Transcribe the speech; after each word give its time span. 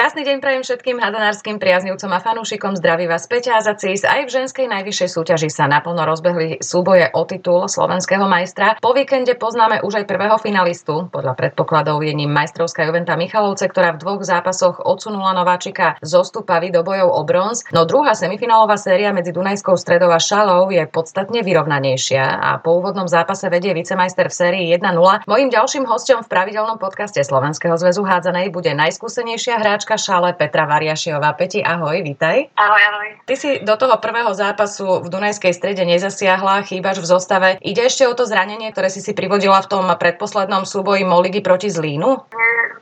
Krásny 0.00 0.24
deň 0.24 0.40
prajem 0.40 0.64
všetkým 0.64 0.96
hadanárskym 0.96 1.60
priaznivcom 1.60 2.08
a 2.08 2.24
fanúšikom. 2.24 2.72
Zdraví 2.72 3.04
vás 3.04 3.28
Peťa 3.28 3.60
Azacis. 3.60 4.00
Aj 4.08 4.24
v 4.24 4.32
ženskej 4.32 4.64
najvyššej 4.64 5.12
súťaži 5.12 5.52
sa 5.52 5.68
naplno 5.68 6.08
rozbehli 6.08 6.56
súboje 6.64 7.12
o 7.12 7.28
titul 7.28 7.68
slovenského 7.68 8.24
majstra. 8.24 8.80
Po 8.80 8.96
víkende 8.96 9.36
poznáme 9.36 9.84
už 9.84 10.00
aj 10.00 10.08
prvého 10.08 10.40
finalistu. 10.40 11.12
Podľa 11.12 11.36
predpokladov 11.36 12.00
je 12.00 12.16
ním 12.16 12.32
majstrovská 12.32 12.88
Juventa 12.88 13.12
Michalovce, 13.12 13.68
ktorá 13.68 13.92
v 13.92 14.00
dvoch 14.00 14.24
zápasoch 14.24 14.80
odsunula 14.80 15.36
nováčika 15.36 16.00
zo 16.00 16.24
Stupavy 16.24 16.72
do 16.72 16.80
bojov 16.80 17.12
o 17.12 17.20
bronz. 17.20 17.68
No 17.68 17.84
druhá 17.84 18.16
semifinálová 18.16 18.80
séria 18.80 19.12
medzi 19.12 19.36
Dunajskou 19.36 19.76
stredou 19.76 20.08
a 20.08 20.16
Šalou 20.16 20.72
je 20.72 20.80
podstatne 20.88 21.44
vyrovnanejšia 21.44 22.40
a 22.40 22.56
po 22.56 22.80
úvodnom 22.80 23.04
zápase 23.04 23.52
vedie 23.52 23.76
vicemajster 23.76 24.32
v 24.32 24.34
sérii 24.48 24.64
1-0. 24.72 25.28
Mojím 25.28 25.52
ďalším 25.52 25.84
hostom 25.84 26.24
v 26.24 26.32
pravidelnom 26.32 26.80
podcaste 26.80 27.20
Slovenského 27.20 27.76
zväzu 27.76 28.00
hádzanej 28.00 28.48
bude 28.48 28.72
najskúsenejšia 28.72 29.60
hráč 29.60 29.89
hráčka 29.90 30.06
šale 30.06 30.38
Petra 30.38 30.70
Variašiová. 30.70 31.34
Peti, 31.34 31.58
ahoj, 31.66 31.98
vítaj. 32.06 32.46
Ahoj, 32.54 32.82
ahoj. 32.94 33.08
Ty 33.26 33.34
si 33.34 33.58
do 33.58 33.74
toho 33.74 33.98
prvého 33.98 34.30
zápasu 34.30 35.02
v 35.02 35.10
Dunajskej 35.10 35.50
strede 35.50 35.82
nezasiahla, 35.82 36.62
chýbaš 36.62 37.02
v 37.02 37.10
zostave. 37.10 37.48
Ide 37.58 37.90
ešte 37.90 38.06
o 38.06 38.14
to 38.14 38.22
zranenie, 38.22 38.70
ktoré 38.70 38.86
si 38.86 39.02
si 39.02 39.10
privodila 39.18 39.58
v 39.66 39.66
tom 39.66 39.90
predposlednom 39.90 40.62
súboji 40.62 41.02
Moligy 41.02 41.42
proti 41.42 41.74
Zlínu? 41.74 42.06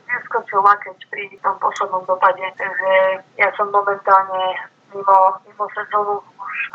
Neskočil 0.05 0.61
lakeť 0.61 0.97
pri 1.09 1.33
tom 1.41 1.57
poslednom 1.57 2.05
dopade, 2.05 2.45
takže 2.53 3.25
ja 3.41 3.49
som 3.57 3.73
momentálne 3.73 4.69
mimo, 4.93 5.17
mimo 5.49 5.65
sezónu 5.73 6.21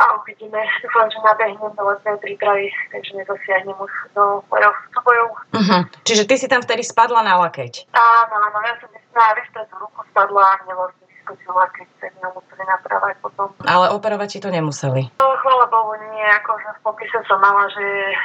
a 0.02 0.18
uvidíme. 0.18 0.58
Dúfam, 0.82 1.06
že 1.14 1.18
nabehnem 1.22 1.70
do 1.78 1.82
letnej 1.86 2.18
prípravy, 2.18 2.74
takže 2.90 3.22
nezasiahnem 3.22 3.78
už 3.78 3.92
do 4.18 4.42
bojov, 4.50 4.74
súbojov. 4.98 5.28
Uh-huh. 5.54 5.82
Čiže 6.02 6.26
ty 6.26 6.34
si 6.34 6.50
tam 6.50 6.58
vtedy 6.58 6.82
spadla 6.82 7.22
na 7.22 7.38
lakeť? 7.46 7.94
Áno, 7.94 8.34
áno, 8.34 8.58
ja 8.66 8.74
som 8.82 8.90
na 9.14 9.32
vystretú 9.38 9.74
ruku 9.78 10.02
spadla 10.10 10.42
a 10.42 10.58
mne 10.66 10.74
vlastne 10.74 11.04
vyskočila, 11.06 11.64
keď 11.72 11.86
sa 12.02 12.06
mi 12.10 12.20
museli 12.34 12.64
napravať 12.68 13.14
potom. 13.22 13.48
Ale 13.64 13.86
operovať 13.94 14.28
ti 14.28 14.38
to 14.44 14.50
nemuseli? 14.52 15.02
No, 15.22 15.26
chvála 15.40 15.66
Bohu, 15.70 15.94
nie. 16.12 16.26
Akože 16.42 16.68
v 16.76 16.80
popise 16.84 17.18
som 17.24 17.38
mala, 17.40 17.64
že 17.72 17.84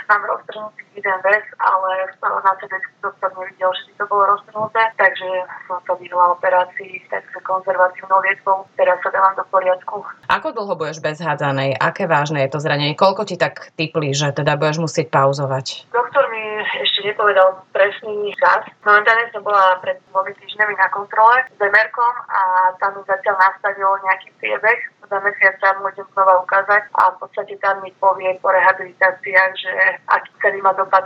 mám 0.09 0.25
roztrhnutý 0.25 0.83
jeden 0.99 1.19
vec, 1.23 1.45
ale 1.63 2.11
na 2.19 2.53
CD 2.59 2.73
doktor 2.99 3.31
nevidel, 3.39 3.71
že 3.71 3.83
by 3.87 3.93
to 3.95 4.05
bolo 4.11 4.23
roztrhnuté, 4.35 4.83
takže 4.99 5.29
som 5.65 5.79
sa 5.87 5.93
vyhla 5.95 6.35
operácii, 6.35 7.07
takže 7.07 7.39
konzervatívnou 7.47 8.19
liečbou. 8.19 8.67
Teraz 8.75 8.99
sa 8.99 9.09
dávam 9.15 9.33
do 9.39 9.45
poriadku. 9.47 10.03
Ako 10.27 10.51
dlho 10.51 10.75
budeš 10.75 10.99
bez 10.99 11.23
hádzanej? 11.23 11.79
Aké 11.79 12.05
vážne 12.05 12.43
je 12.43 12.51
to 12.51 12.59
zranenie? 12.59 12.99
Koľko 12.99 13.23
ti 13.23 13.39
tak 13.39 13.71
typli, 13.79 14.11
že 14.11 14.35
teda 14.35 14.59
budeš 14.59 14.83
musieť 14.83 15.07
pauzovať? 15.07 15.89
Doktor 15.95 16.27
mi 16.29 16.43
ešte 16.83 17.07
nepovedal 17.07 17.63
presný 17.71 18.35
čas. 18.35 18.67
Momentálne 18.83 19.31
som 19.31 19.41
bola 19.41 19.79
pred 19.79 19.97
dvomi 20.11 20.35
týždňami 20.35 20.75
na 20.75 20.87
kontrole 20.91 21.47
s 21.47 21.59
Emerkom 21.59 22.13
a 22.27 22.75
tam 22.83 22.99
mi 22.99 23.01
zatiaľ 23.07 23.35
nastavil 23.39 23.89
nejaký 24.03 24.29
priebeh. 24.43 24.79
Za 25.09 25.17
mesiac 25.25 25.57
sa 25.57 25.73
môžem 25.81 26.05
znova 26.13 26.37
ukázať 26.45 26.85
a 26.93 27.09
v 27.09 27.25
podstate 27.25 27.57
tam 27.65 27.81
mi 27.81 27.89
povie 27.97 28.29
po 28.45 28.53
rehabilitáciách, 28.53 29.51
že 29.57 29.73
aký 30.05 30.29
celý 30.37 30.61
má 30.61 30.69
dopad 30.89 31.05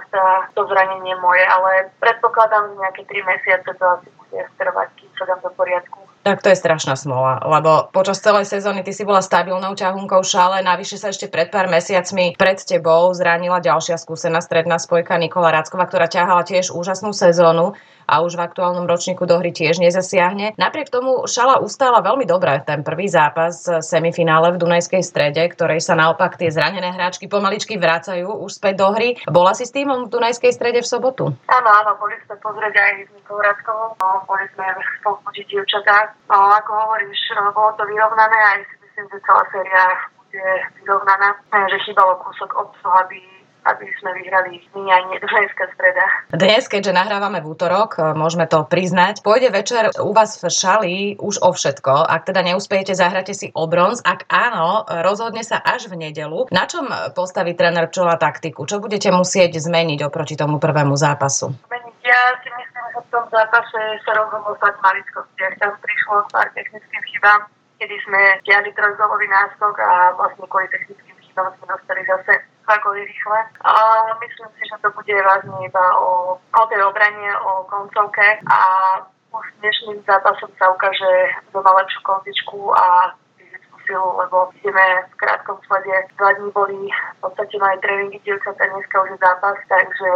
to 0.55 0.61
zranenie 0.71 1.15
moje, 1.19 1.43
ale 1.43 1.91
predpokladám, 1.99 2.71
že 2.71 2.79
nejaké 2.79 3.01
3 3.03 3.19
mesiace 3.27 3.69
to 3.75 3.85
asi 3.99 4.09
bude 4.15 4.39
trvať, 4.55 4.87
kým 4.95 5.11
sa 5.19 5.27
dám 5.27 5.39
do 5.43 5.51
poriadku. 5.59 5.99
Tak 6.23 6.39
to 6.39 6.47
je 6.47 6.55
strašná 6.55 6.95
smola, 6.95 7.43
lebo 7.43 7.91
počas 7.91 8.23
celej 8.23 8.47
sezóny 8.47 8.79
ty 8.79 8.95
si 8.95 9.03
bola 9.03 9.19
stabilnou 9.19 9.75
ťahunkou 9.75 10.23
šále, 10.23 10.63
navyše 10.63 10.95
sa 10.95 11.11
ešte 11.11 11.27
pred 11.27 11.51
pár 11.51 11.67
mesiacmi 11.67 12.39
pred 12.39 12.63
tebou 12.63 13.11
zranila 13.11 13.59
ďalšia 13.59 13.99
skúsená 13.99 14.39
stredná 14.39 14.79
spojka 14.79 15.19
Nikola 15.19 15.51
Rácková, 15.51 15.83
ktorá 15.83 16.07
ťahala 16.07 16.47
tiež 16.47 16.71
úžasnú 16.71 17.11
sezónu 17.11 17.75
a 18.07 18.23
už 18.23 18.39
v 18.39 18.43
aktuálnom 18.47 18.87
ročníku 18.87 19.27
do 19.27 19.35
hry 19.39 19.51
tiež 19.51 19.83
nezasiahne. 19.83 20.55
Napriek 20.55 20.91
tomu 20.91 21.27
Šala 21.27 21.59
ustála 21.59 21.99
veľmi 21.99 22.23
dobre 22.23 22.55
ten 22.63 22.83
prvý 22.87 23.11
zápas 23.11 23.67
semifinále 23.83 24.55
v 24.55 24.63
Dunajskej 24.63 25.03
strede, 25.03 25.43
ktorej 25.51 25.83
sa 25.83 25.95
naopak 25.95 26.39
tie 26.39 26.51
zranené 26.51 26.91
hráčky 26.91 27.27
pomaličky 27.27 27.75
vracajú 27.75 28.43
už 28.43 28.63
späť 28.63 28.83
do 28.83 28.87
hry. 28.95 29.19
Bola 29.27 29.51
si 29.55 29.67
s 29.67 29.75
týmom 29.75 30.07
v 30.07 30.11
Dunajskej 30.11 30.51
strede 30.55 30.79
v 30.83 30.87
sobotu? 30.87 31.31
Áno, 31.51 31.69
áno, 31.83 31.95
boli 31.99 32.15
sme 32.27 32.35
pozrieť 32.39 32.75
aj 32.75 32.93
s 33.07 33.11
Nikolou 33.15 33.43
Radkovou, 33.43 33.95
no, 33.99 34.07
boli 34.27 34.45
sme 34.55 34.67
povzbudiť 35.03 35.45
dievčatá 35.47 36.12
No, 36.31 36.37
ako 36.49 36.71
hovoríš, 36.73 37.19
bolo 37.53 37.71
to 37.77 37.83
vyrovnané 37.85 38.37
aj 38.57 38.59
si 38.65 38.75
myslím, 38.81 39.05
že 39.11 39.25
celá 39.27 39.43
séria 39.53 39.83
bude 40.17 40.45
vyrovnaná, 40.81 41.29
že 41.69 41.77
chýbalo 41.85 42.17
kúsok 42.25 42.49
obsahu, 42.57 42.95
aby 43.05 43.19
aby 43.63 43.87
sme 43.99 44.11
vyhrali 44.19 44.59
aj 44.75 45.23
dneska 45.23 45.65
streda. 45.71 46.03
Dnes, 46.35 46.67
keďže 46.67 46.91
nahrávame 46.91 47.39
v 47.39 47.55
útorok, 47.55 47.95
môžeme 48.11 48.43
to 48.43 48.67
priznať, 48.67 49.23
pôjde 49.23 49.55
večer 49.55 49.87
u 50.03 50.11
vás 50.11 50.35
v 50.35 50.51
Šali 50.51 50.95
už 51.15 51.39
o 51.39 51.49
všetko. 51.55 52.03
Ak 52.03 52.27
teda 52.27 52.43
neúspejete, 52.43 52.91
zahráte 52.91 53.31
si 53.31 53.55
o 53.55 53.63
bronz. 53.63 54.03
Ak 54.03 54.27
áno, 54.27 54.83
rozhodne 55.07 55.47
sa 55.47 55.63
až 55.63 55.87
v 55.87 55.95
nedelu. 55.95 56.51
Na 56.51 56.67
čom 56.67 56.91
postaví 57.15 57.55
tréner 57.55 57.87
Čola 57.87 58.19
taktiku? 58.19 58.67
Čo 58.67 58.83
budete 58.83 59.15
musieť 59.15 59.55
zmeniť 59.55 59.99
oproti 60.03 60.35
tomu 60.35 60.59
prvému 60.59 60.99
zápasu? 60.99 61.55
Ja 62.03 62.35
si 62.43 62.51
myslím, 62.51 62.83
že 62.91 62.99
v 62.99 63.11
tom 63.15 63.25
zápase 63.31 63.79
sa 64.03 64.11
rozhodlo 64.11 64.51
stať 64.59 64.75
maličkostiach. 64.83 65.55
Tam 65.55 65.71
prišlo 65.79 66.27
pár 66.35 66.51
technickým 66.51 67.03
chybám, 67.15 67.47
kedy 67.79 67.95
sme 68.03 68.19
stiahli 68.43 68.75
trojzolový 68.75 69.27
náskok 69.31 69.75
a 69.79 70.11
vlastne 70.19 70.43
kvôli 70.51 70.67
technickým 70.67 71.15
chybám 71.23 71.47
sme 71.55 71.65
dostali 71.71 72.03
zase 72.03 72.43
dva 72.67 72.75
rýchle. 72.91 73.39
A 73.63 73.73
myslím 74.19 74.49
si, 74.59 74.63
že 74.67 74.77
to 74.83 74.91
bude 74.91 75.15
vážne 75.15 75.55
iba 75.63 75.85
o, 75.95 76.35
o 76.35 76.63
tej 76.67 76.83
obrane, 76.83 77.29
o 77.39 77.63
koncovke 77.71 78.27
a 78.51 78.59
už 79.31 79.45
dnešným 79.63 80.03
zápasom 80.03 80.51
sa 80.59 80.75
ukáže, 80.75 81.31
kto 81.49 81.63
má 81.63 81.71
lepšiu 81.79 81.99
kondičku 82.03 82.59
a 82.75 83.15
silu, 83.85 84.09
lebo 84.17 84.49
ideme 84.59 84.85
v 85.11 85.15
krátkom 85.19 85.57
slede. 85.67 85.95
Dva 86.17 86.31
dní 86.37 86.49
boli 86.51 86.79
v 86.89 87.19
podstate 87.21 87.55
moje 87.59 87.77
tréningy 87.83 88.19
dievčatá, 88.23 88.63
dneska 88.67 88.95
už 89.03 89.09
je 89.13 89.17
zápas, 89.19 89.57
takže 89.69 90.11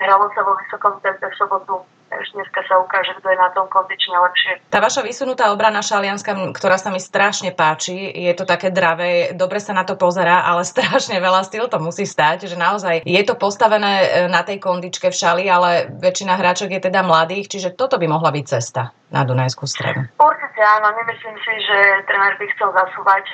hralo 0.00 0.26
sa 0.34 0.40
vo 0.46 0.52
vysokom 0.56 0.94
tempe 1.02 1.26
v 1.26 1.38
sobotu 1.38 1.82
až 2.08 2.26
dneska 2.32 2.64
sa 2.64 2.80
ukáže, 2.80 3.12
kto 3.20 3.28
je 3.28 3.38
na 3.38 3.52
tom 3.52 3.68
kondične 3.68 4.16
lepšie. 4.16 4.52
Tá 4.72 4.80
vaša 4.80 5.04
vysunutá 5.04 5.52
obrana 5.52 5.84
šalianska, 5.84 6.56
ktorá 6.56 6.80
sa 6.80 6.88
mi 6.88 7.00
strašne 7.00 7.52
páči, 7.52 8.08
je 8.08 8.32
to 8.32 8.48
také 8.48 8.72
dravé, 8.72 9.36
dobre 9.36 9.60
sa 9.60 9.76
na 9.76 9.84
to 9.84 9.94
pozerá, 10.00 10.48
ale 10.48 10.64
strašne 10.72 11.20
veľa 11.20 11.44
styl 11.44 11.68
to 11.68 11.76
musí 11.80 12.08
stať, 12.08 12.48
že 12.48 12.56
naozaj 12.56 13.04
je 13.04 13.22
to 13.24 13.36
postavené 13.36 13.92
e, 13.92 14.06
na 14.32 14.40
tej 14.40 14.56
kondičke 14.56 15.12
v 15.12 15.18
šali, 15.20 15.44
ale 15.52 15.92
väčšina 16.00 16.34
hráčok 16.36 16.72
je 16.72 16.80
teda 16.88 17.04
mladých, 17.04 17.52
čiže 17.52 17.76
toto 17.76 18.00
by 18.00 18.08
mohla 18.08 18.32
byť 18.32 18.44
cesta 18.48 18.88
na 19.08 19.24
Dunajskú 19.24 19.64
stredu. 19.64 20.04
Určite 20.20 20.60
áno, 20.60 20.92
nemyslím 20.92 21.36
si, 21.40 21.52
že 21.64 21.78
tréner 22.04 22.36
by 22.36 22.46
chcel 22.52 22.68
zasúvať. 22.76 23.24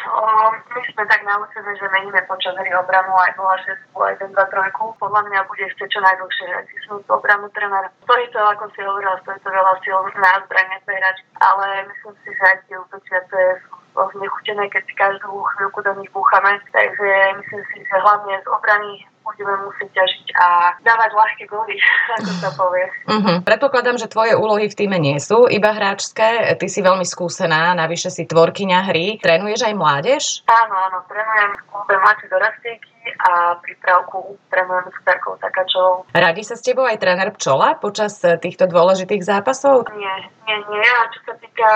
My 0.70 0.80
sme 0.86 1.02
tak 1.10 1.20
naučení, 1.26 1.72
že 1.74 1.86
meníme 1.90 2.22
počas 2.30 2.54
hry 2.54 2.70
obranu 2.78 3.10
aj 3.18 3.34
0-6, 3.34 3.74
aj 3.98 4.14
1 4.22 4.30
2 4.30 4.38
3 4.38 5.02
Podľa 5.02 5.20
mňa 5.26 5.40
bude 5.50 5.64
chcieť 5.74 5.88
čo 5.90 6.00
najdlhšie 6.00 6.46
hrať 6.46 6.66
obranu 7.10 7.50
tréner. 7.50 7.90
Stojí 8.06 8.26
to, 8.30 8.38
ako 8.38 8.70
si 8.74 8.80
hovorila, 8.86 9.18
stojí 9.26 9.38
to 9.42 9.50
veľa 9.50 9.74
síl 9.82 9.98
na 10.14 10.32
zbranie 10.46 10.78
hráč, 10.86 11.18
ale 11.42 11.66
myslím 11.90 12.14
si, 12.22 12.28
že 12.30 12.44
aj 12.44 12.58
tie 12.70 12.76
útočiace 12.78 13.38
sú 13.66 14.02
znechutené, 14.18 14.64
keď 14.70 14.82
si 14.86 14.94
každú 14.94 15.30
chvíľku 15.54 15.78
do 15.82 15.92
nich 15.98 16.10
búchame. 16.10 16.58
Takže 16.70 17.10
myslím 17.42 17.62
si, 17.72 17.76
že 17.82 17.96
hlavne 17.98 18.34
z 18.42 18.46
obrany 18.50 19.06
budeme 19.24 19.54
musieť 19.64 19.90
ťažiť 19.96 20.26
a 20.36 20.46
dávať 20.84 21.10
ľahké 21.16 21.44
góly, 21.48 21.74
ako 22.20 22.30
sa 22.38 22.50
povie. 22.52 22.86
Uh-huh. 23.08 23.36
Predpokladám, 23.40 23.96
že 23.96 24.12
tvoje 24.12 24.36
úlohy 24.36 24.68
v 24.68 24.76
týme 24.76 25.00
nie 25.00 25.16
sú 25.16 25.48
iba 25.48 25.72
hráčské. 25.72 26.54
Ty 26.54 26.66
si 26.68 26.80
veľmi 26.84 27.08
skúsená, 27.08 27.72
navyše 27.72 28.12
si 28.12 28.28
tvorkyňa 28.28 28.78
hry. 28.92 29.06
Trénuješ 29.18 29.64
aj 29.66 29.74
mládež? 29.74 30.22
Áno, 30.46 30.74
áno, 30.76 30.98
trénujem 31.08 31.50
v 31.56 31.62
klube 31.72 31.96
dorastiek 32.28 32.80
a 33.04 33.56
prípravku 33.60 34.40
trénujem 34.48 34.88
s 34.88 34.98
Terkou 35.04 35.36
Takačovou. 35.36 36.08
Radi 36.12 36.42
sa 36.44 36.56
s 36.56 36.64
tebou 36.64 36.88
aj 36.88 36.96
tréner 36.96 37.28
Pčola 37.36 37.76
počas 37.76 38.16
eh, 38.24 38.40
týchto 38.40 38.64
dôležitých 38.64 39.20
zápasov? 39.20 39.88
Nie, 39.92 40.16
nie, 40.48 40.56
nie. 40.72 40.88
A 40.88 41.04
čo 41.12 41.20
sa 41.28 41.34
týka 41.36 41.68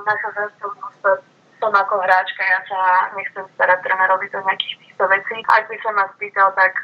našho 0.00 0.30
ženského 0.32 0.72
som 1.66 1.74
ako 1.74 1.98
hráčka, 1.98 2.46
ja 2.46 2.62
sa 2.70 3.10
nechcem 3.18 3.42
starať 3.58 3.82
trénerovi 3.82 4.30
do 4.30 4.38
nejakých 4.46 4.78
týchto 4.86 5.04
vecí. 5.10 5.36
Ak 5.50 5.66
by 5.66 5.76
sa 5.82 5.90
ma 5.98 6.06
spýtal, 6.14 6.54
tak 6.54 6.78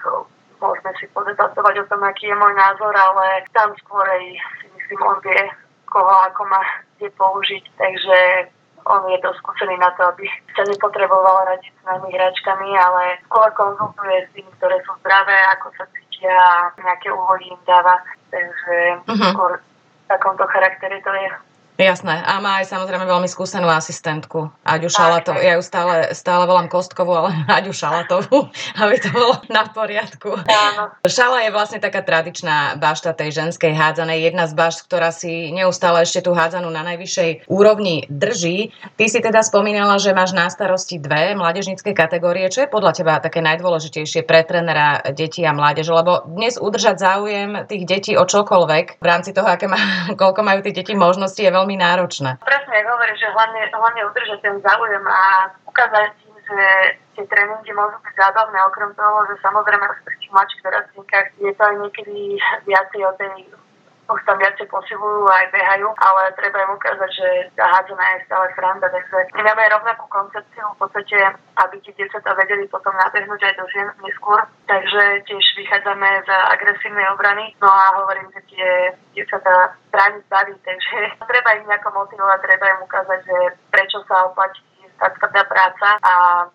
môžeme 0.59 0.91
si 0.99 1.07
podebatovať 1.15 1.87
o 1.87 1.89
tom, 1.89 2.03
aký 2.03 2.27
je 2.27 2.35
môj 2.35 2.51
názor, 2.59 2.91
ale 2.91 3.47
tam 3.55 3.71
skôr 3.87 4.03
si 4.59 4.67
myslím, 4.75 4.99
on 5.07 5.23
vie, 5.23 5.39
koho 5.87 6.11
ako 6.27 6.43
má 6.51 6.59
kde 6.99 7.15
použiť. 7.15 7.65
Takže 7.79 8.19
on 8.91 9.07
je 9.07 9.23
dosť 9.23 9.39
skúsený 9.39 9.79
na 9.79 9.95
to, 9.95 10.03
aby 10.11 10.27
sa 10.59 10.67
nepotreboval 10.67 11.47
radiť 11.47 11.71
s 11.71 11.83
nami 11.87 12.11
hračkami, 12.11 12.75
ale 12.75 13.23
skôr 13.31 13.47
konzultuje 13.55 14.27
s 14.27 14.35
tými, 14.35 14.51
ktoré 14.59 14.83
sú 14.83 14.99
zdravé, 14.99 15.39
ako 15.55 15.71
sa 15.79 15.87
cítia 15.95 16.35
nejaké 16.83 17.15
úvody 17.15 17.55
im 17.55 17.63
dáva. 17.63 18.03
Takže 18.35 19.07
uh-huh. 19.07 19.31
skôr 19.31 19.53
v 19.63 20.05
takomto 20.11 20.43
charaktere 20.51 20.99
to 21.07 21.15
je. 21.15 21.31
Jasné. 21.83 22.23
A 22.23 22.39
má 22.39 22.63
aj 22.63 22.71
samozrejme 22.71 23.03
veľmi 23.03 23.27
skúsenú 23.27 23.67
asistentku. 23.67 24.55
Aďu 24.63 24.87
Šalatovú. 24.87 25.43
Ja 25.43 25.59
ju 25.59 25.63
stále, 25.67 26.15
stále 26.15 26.47
volám 26.47 26.71
Kostkovú, 26.71 27.11
ale 27.11 27.35
Aďu 27.59 27.75
Šalatovú, 27.75 28.47
aby 28.79 28.97
to 29.03 29.11
bolo 29.11 29.43
na 29.51 29.67
poriadku. 29.67 30.39
Áno. 30.47 30.95
Šala 31.03 31.43
je 31.43 31.51
vlastne 31.51 31.83
taká 31.83 32.07
tradičná 32.07 32.79
bašta 32.79 33.11
tej 33.11 33.35
ženskej 33.35 33.75
hádzanej. 33.75 34.31
Jedna 34.31 34.47
z 34.47 34.55
bašt, 34.55 34.87
ktorá 34.87 35.11
si 35.11 35.51
neustále 35.51 36.07
ešte 36.07 36.23
tú 36.23 36.39
hádzanú 36.39 36.71
na 36.71 36.87
najvyššej 36.87 37.51
úrovni 37.51 38.07
drží. 38.07 38.71
Ty 38.95 39.05
si 39.11 39.19
teda 39.19 39.43
spomínala, 39.43 39.99
že 39.99 40.15
máš 40.15 40.39
na 40.39 40.47
starosti 40.47 41.03
dve 41.03 41.35
mládežnícke 41.35 41.91
kategórie. 41.99 42.47
Čo 42.47 42.65
je 42.65 42.73
podľa 42.73 42.93
teba 42.95 43.19
také 43.19 43.43
najdôležitejšie 43.43 44.23
pre 44.23 44.47
trénera 44.47 45.03
detí 45.11 45.43
a 45.43 45.51
mládeže? 45.51 45.91
Lebo 45.91 46.31
dnes 46.31 46.63
udržať 46.63 47.03
záujem 47.03 47.67
tých 47.67 47.85
detí 47.91 48.13
o 48.15 48.23
čokoľvek 48.23 49.03
v 49.03 49.07
rámci 49.07 49.35
toho, 49.35 49.51
aké 49.51 49.67
má, 49.67 49.79
koľko 50.21 50.41
majú 50.47 50.63
tie 50.63 50.71
deti 50.71 50.95
možnosti, 50.95 51.43
je 51.43 51.51
veľmi 51.51 51.72
náročné. 51.77 52.41
Presne, 52.43 52.75
ako 52.83 52.91
hovoríš, 52.97 53.19
že 53.21 53.35
hlavne, 53.35 53.61
hlavne 53.71 54.03
udržať 54.09 54.39
ten 54.43 54.57
záujem 54.61 55.05
a 55.07 55.23
ukázať 55.69 56.13
im, 56.29 56.37
že 56.43 56.61
tie 57.17 57.25
tréningy 57.29 57.73
môžu 57.77 57.97
byť 58.01 58.15
zábavné, 58.17 58.59
okrem 58.69 58.91
toho, 58.97 59.19
že 59.29 59.35
samozrejme 59.45 59.85
pri 60.05 60.17
tých 60.17 60.33
mladších 60.33 60.65
dorastníkach 60.65 61.29
je 61.41 61.53
to 61.53 61.63
aj 61.63 61.77
niekedy 61.81 62.19
viacej 62.65 63.01
o 63.05 63.13
tej 63.21 63.33
už 64.11 64.21
tam 64.27 64.37
viacej 64.39 64.67
posilujú 64.67 65.31
aj 65.31 65.47
behajú, 65.55 65.89
ale 66.03 66.35
treba 66.35 66.59
im 66.67 66.75
ukázať, 66.75 67.11
že 67.11 67.29
tá 67.55 67.65
hádzaná 67.71 68.05
je 68.19 68.27
stále 68.27 68.47
sranda, 68.59 68.87
takže 68.91 69.17
my 69.39 69.43
máme 69.47 69.63
rovnakú 69.71 70.05
koncepciu 70.11 70.67
v 70.75 70.81
podstate, 70.83 71.17
aby 71.63 71.77
tie 71.81 71.93
dievčatá 71.95 72.35
vedeli 72.35 72.67
potom 72.67 72.93
nabehnúť 72.99 73.41
aj 73.47 73.55
do 73.57 73.65
žien 73.71 73.89
neskôr, 74.03 74.43
takže 74.67 75.23
tiež 75.31 75.45
vychádzame 75.55 76.09
z 76.27 76.31
agresívnej 76.51 77.07
obrany, 77.15 77.55
no 77.63 77.71
a 77.71 77.85
hovorím, 78.03 78.29
že 78.35 78.41
tie 78.51 78.69
dievčatá 79.15 79.79
brániť 79.95 80.25
baví, 80.27 80.55
takže 80.67 80.97
treba 81.31 81.51
im 81.57 81.69
nejako 81.71 81.91
motivovať, 81.95 82.39
treba 82.43 82.67
im 82.75 82.81
ukázať, 82.83 83.21
že 83.23 83.37
prečo 83.71 84.03
sa 84.11 84.27
oplatí 84.27 84.61
tá 85.03 85.11
tvrdá 85.19 85.43
práca 85.51 85.99
a 85.99 86.13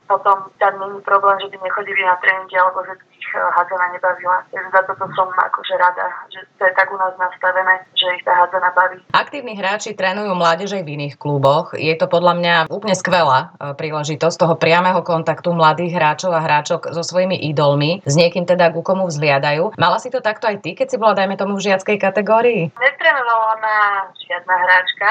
potom 0.07 0.47
tam 0.55 0.73
není 0.79 1.03
problém, 1.03 1.35
že 1.44 1.51
by 1.51 1.59
nechodili 1.59 1.99
na 2.07 2.15
tréningy 2.23 2.55
alebo 2.55 2.79
že 2.88 2.95
by 2.95 3.03
ich 3.11 3.29
eh, 3.35 3.44
hádzaná 3.44 3.85
nebavila. 3.91 4.38
Takže 4.47 4.69
za 4.71 4.81
toto 4.88 5.05
som 5.11 5.27
akože 5.35 5.75
rada, 5.75 6.07
že 6.31 6.39
to 6.55 6.63
je 6.63 6.71
tak 6.71 6.88
u 6.88 6.95
nás 6.95 7.11
nastavené, 7.19 7.83
že 7.91 8.07
ich 8.15 8.23
tá 8.23 8.31
hádzaná 8.39 8.71
baví. 8.71 9.03
Aktívni 9.11 9.59
hráči 9.59 9.91
trénujú 9.99 10.31
mládeže 10.31 10.79
v 10.79 10.95
iných 10.95 11.19
kluboch. 11.19 11.75
Je 11.75 11.91
to 11.99 12.07
podľa 12.07 12.33
mňa 12.39 12.55
úplne 12.71 12.95
skvelá 12.95 13.51
eh, 13.59 13.75
príležitosť 13.75 14.35
toho 14.39 14.55
priamého 14.55 15.03
kontaktu 15.03 15.51
mladých 15.51 15.99
hráčov 15.99 16.31
a 16.31 16.39
hráčok 16.39 16.95
so 16.95 17.03
svojimi 17.03 17.35
idolmi, 17.51 17.99
s 18.07 18.15
niekým 18.15 18.47
teda 18.47 18.71
ku 18.71 18.79
komu 18.79 19.11
vzliadajú. 19.11 19.75
Mala 19.75 19.99
si 19.99 20.07
to 20.07 20.23
takto 20.23 20.47
aj 20.47 20.63
ty, 20.63 20.71
keď 20.71 20.88
si 20.88 20.95
bola, 20.95 21.19
dajme 21.19 21.35
tomu, 21.35 21.59
v 21.59 21.67
žiackej 21.67 21.97
kategórii? 21.99 22.71
Netrénovala 23.07 23.56
na 23.63 23.77
žiadna 24.19 24.56
hráčka, 24.68 25.09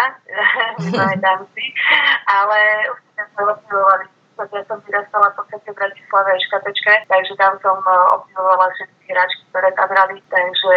si, 1.57 1.65
ale 2.29 2.59
sme 3.17 3.43
obdivovali, 3.57 4.05
ja 4.37 4.63
som 4.69 4.85
vyrastala 4.85 5.33
v 5.33 5.37
podstate 5.41 5.69
v 5.73 5.81
Bratislave 5.81 6.29
a 6.29 6.45
škatečke, 6.45 6.93
takže 7.09 7.33
tam 7.41 7.57
som 7.65 7.81
e, 7.81 7.93
obdivovala 8.13 8.69
všetky 8.77 9.17
hráčky, 9.17 9.43
ktoré 9.49 9.73
tam 9.81 9.89
hrali, 9.89 10.21
takže 10.29 10.77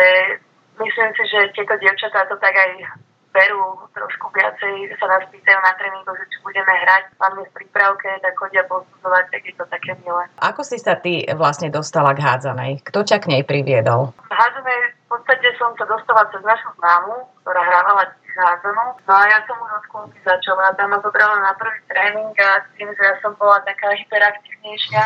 myslím 0.80 1.10
si, 1.12 1.24
že 1.28 1.40
tieto 1.60 1.76
dievčatá 1.84 2.24
to 2.32 2.40
tak 2.40 2.56
aj 2.56 2.88
berú 3.36 3.68
trošku 3.92 4.32
viacej, 4.32 4.96
sa 4.96 5.12
nás 5.12 5.28
pýtajú 5.28 5.60
na 5.60 5.76
tréningu, 5.76 6.16
že 6.16 6.24
či 6.24 6.40
budeme 6.40 6.72
hrať, 6.72 7.04
hlavne 7.20 7.44
v 7.44 7.52
prípravke, 7.52 8.10
tak 8.24 8.34
chodia 8.40 8.64
posudzovať, 8.64 9.24
tak 9.28 9.42
je 9.44 9.54
to 9.60 9.66
také 9.68 9.92
milé. 10.08 10.24
Ako 10.40 10.64
si 10.64 10.80
sa 10.80 10.96
ty 10.96 11.28
vlastne 11.36 11.68
dostala 11.68 12.16
k 12.16 12.24
hádzanej? 12.24 12.80
Kto 12.88 13.04
ťa 13.04 13.20
k 13.20 13.30
nej 13.36 13.44
priviedol? 13.44 14.16
Hádzanej 14.32 14.99
podstate 15.10 15.48
som 15.58 15.74
sa 15.76 15.86
dostala 15.90 16.30
cez 16.30 16.42
našu 16.46 16.70
známu, 16.78 17.26
ktorá 17.42 17.62
hrávala 17.66 18.08
hádzanú. 18.40 18.86
No 19.04 19.14
a 19.14 19.24
ja 19.28 19.40
som 19.46 19.60
už 19.60 19.72
od 19.76 19.84
škôlky 19.92 20.18
začala. 20.24 20.76
Tam 20.80 20.96
ma 20.96 21.00
zobrala 21.04 21.38
na 21.44 21.54
prvý 21.60 21.80
tréning 21.92 22.32
a 22.40 22.64
tým, 22.80 22.90
že 22.96 23.04
ja 23.04 23.16
som 23.20 23.36
bola 23.36 23.60
taká 23.68 23.92
hyperaktívnejšia, 24.00 25.04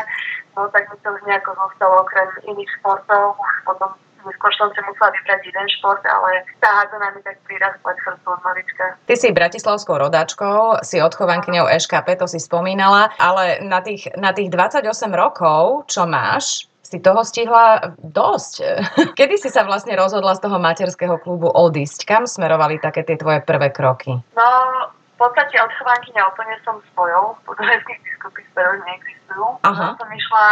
no 0.54 0.70
tak 0.70 0.86
mi 0.90 0.98
to 1.02 1.10
už 1.10 1.22
nejako 1.26 1.58
zostalo 1.58 2.06
okrem 2.06 2.30
iných 2.46 2.72
športov. 2.80 3.38
Potom 3.66 3.90
neskôr 4.24 4.54
som 4.56 4.72
si 4.72 4.80
musela 4.86 5.12
vybrať 5.12 5.40
jeden 5.44 5.68
šport, 5.80 6.04
ale 6.06 6.48
tá 6.64 6.70
hádzana 6.84 7.12
mi 7.18 7.22
tak 7.26 7.36
prirastla 7.44 7.92
k 7.92 8.04
srdcu 8.08 8.28
od 8.32 8.42
malička. 8.46 8.86
Ty 9.04 9.16
si 9.20 9.36
bratislavskou 9.36 9.96
rodáčkou, 10.00 10.80
si 10.86 11.04
odchovankyňou 11.04 11.68
EŠKP, 11.68 12.08
to 12.24 12.28
si 12.30 12.40
spomínala, 12.40 13.12
ale 13.20 13.60
na 13.66 13.84
tých, 13.84 14.08
na 14.16 14.32
tých 14.32 14.48
28 14.48 14.88
rokov, 15.12 15.92
čo 15.92 16.08
máš, 16.08 16.72
si 16.94 17.02
toho 17.02 17.26
stihla 17.26 17.98
dosť. 17.98 18.54
Kedy 19.18 19.42
si 19.42 19.50
sa 19.50 19.66
vlastne 19.66 19.98
rozhodla 19.98 20.38
z 20.38 20.46
toho 20.46 20.62
materského 20.62 21.18
klubu 21.18 21.50
odísť? 21.50 22.06
Kam 22.06 22.30
smerovali 22.30 22.78
také 22.78 23.02
tie 23.02 23.18
tvoje 23.18 23.42
prvé 23.42 23.74
kroky? 23.74 24.14
No, 24.38 24.48
v 24.94 25.18
podstate 25.18 25.58
odchovankyňa 25.58 26.22
úplne 26.30 26.54
som 26.62 26.78
svojou, 26.94 27.34
podoleských 27.50 27.98
biskupy 28.06 28.46
ktoré 28.54 28.78
neexistujú. 28.86 29.58
Aha. 29.66 29.98
Som 29.98 30.10
išla 30.14 30.46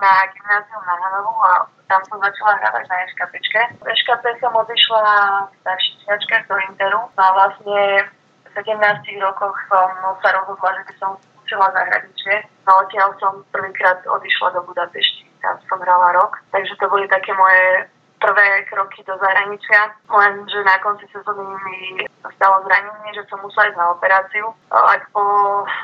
na 0.00 0.12
gymnázium 0.32 0.82
na 0.88 0.94
Hanovu 0.96 1.34
a 1.44 1.52
tam 1.92 2.00
som 2.08 2.16
začala 2.16 2.56
hrávať 2.56 2.84
na 2.88 2.96
eškapečke. 3.04 3.60
V 3.84 3.86
eškape 3.92 4.40
som 4.40 4.56
odišla 4.56 5.04
v 5.44 5.54
starších 5.60 6.48
do 6.48 6.56
Interu 6.72 7.04
a 7.20 7.24
vlastne 7.36 8.08
v 8.48 8.50
17 8.56 8.80
rokoch 9.20 9.52
som 9.68 9.92
sa 10.24 10.28
rozhodla, 10.40 10.80
že 10.80 10.82
by 10.88 10.94
som 10.96 11.10
učila 11.44 11.68
zahraničie. 11.76 12.48
No 12.64 12.80
odtiaľ 12.80 13.12
som 13.20 13.44
prvýkrát 13.52 14.00
odišla 14.08 14.56
do 14.56 14.60
Budapešti 14.64 15.33
tam 15.44 15.60
som 15.68 15.78
hrala 15.84 16.16
rok. 16.16 16.40
Takže 16.50 16.74
to 16.80 16.88
boli 16.88 17.08
také 17.08 17.36
moje 17.36 17.92
prvé 18.24 18.64
kroky 18.72 19.04
do 19.04 19.12
zahraničia, 19.20 19.92
lenže 20.08 20.64
na 20.64 20.78
konci 20.80 21.04
sezóny 21.12 21.44
mi 21.44 22.08
stalo 22.36 22.64
zranenie, 22.64 23.10
že 23.12 23.24
som 23.28 23.40
musela 23.44 23.68
ísť 23.68 23.78
na 23.78 23.92
operáciu. 23.92 24.46
Aj 24.72 25.00
po 25.12 25.24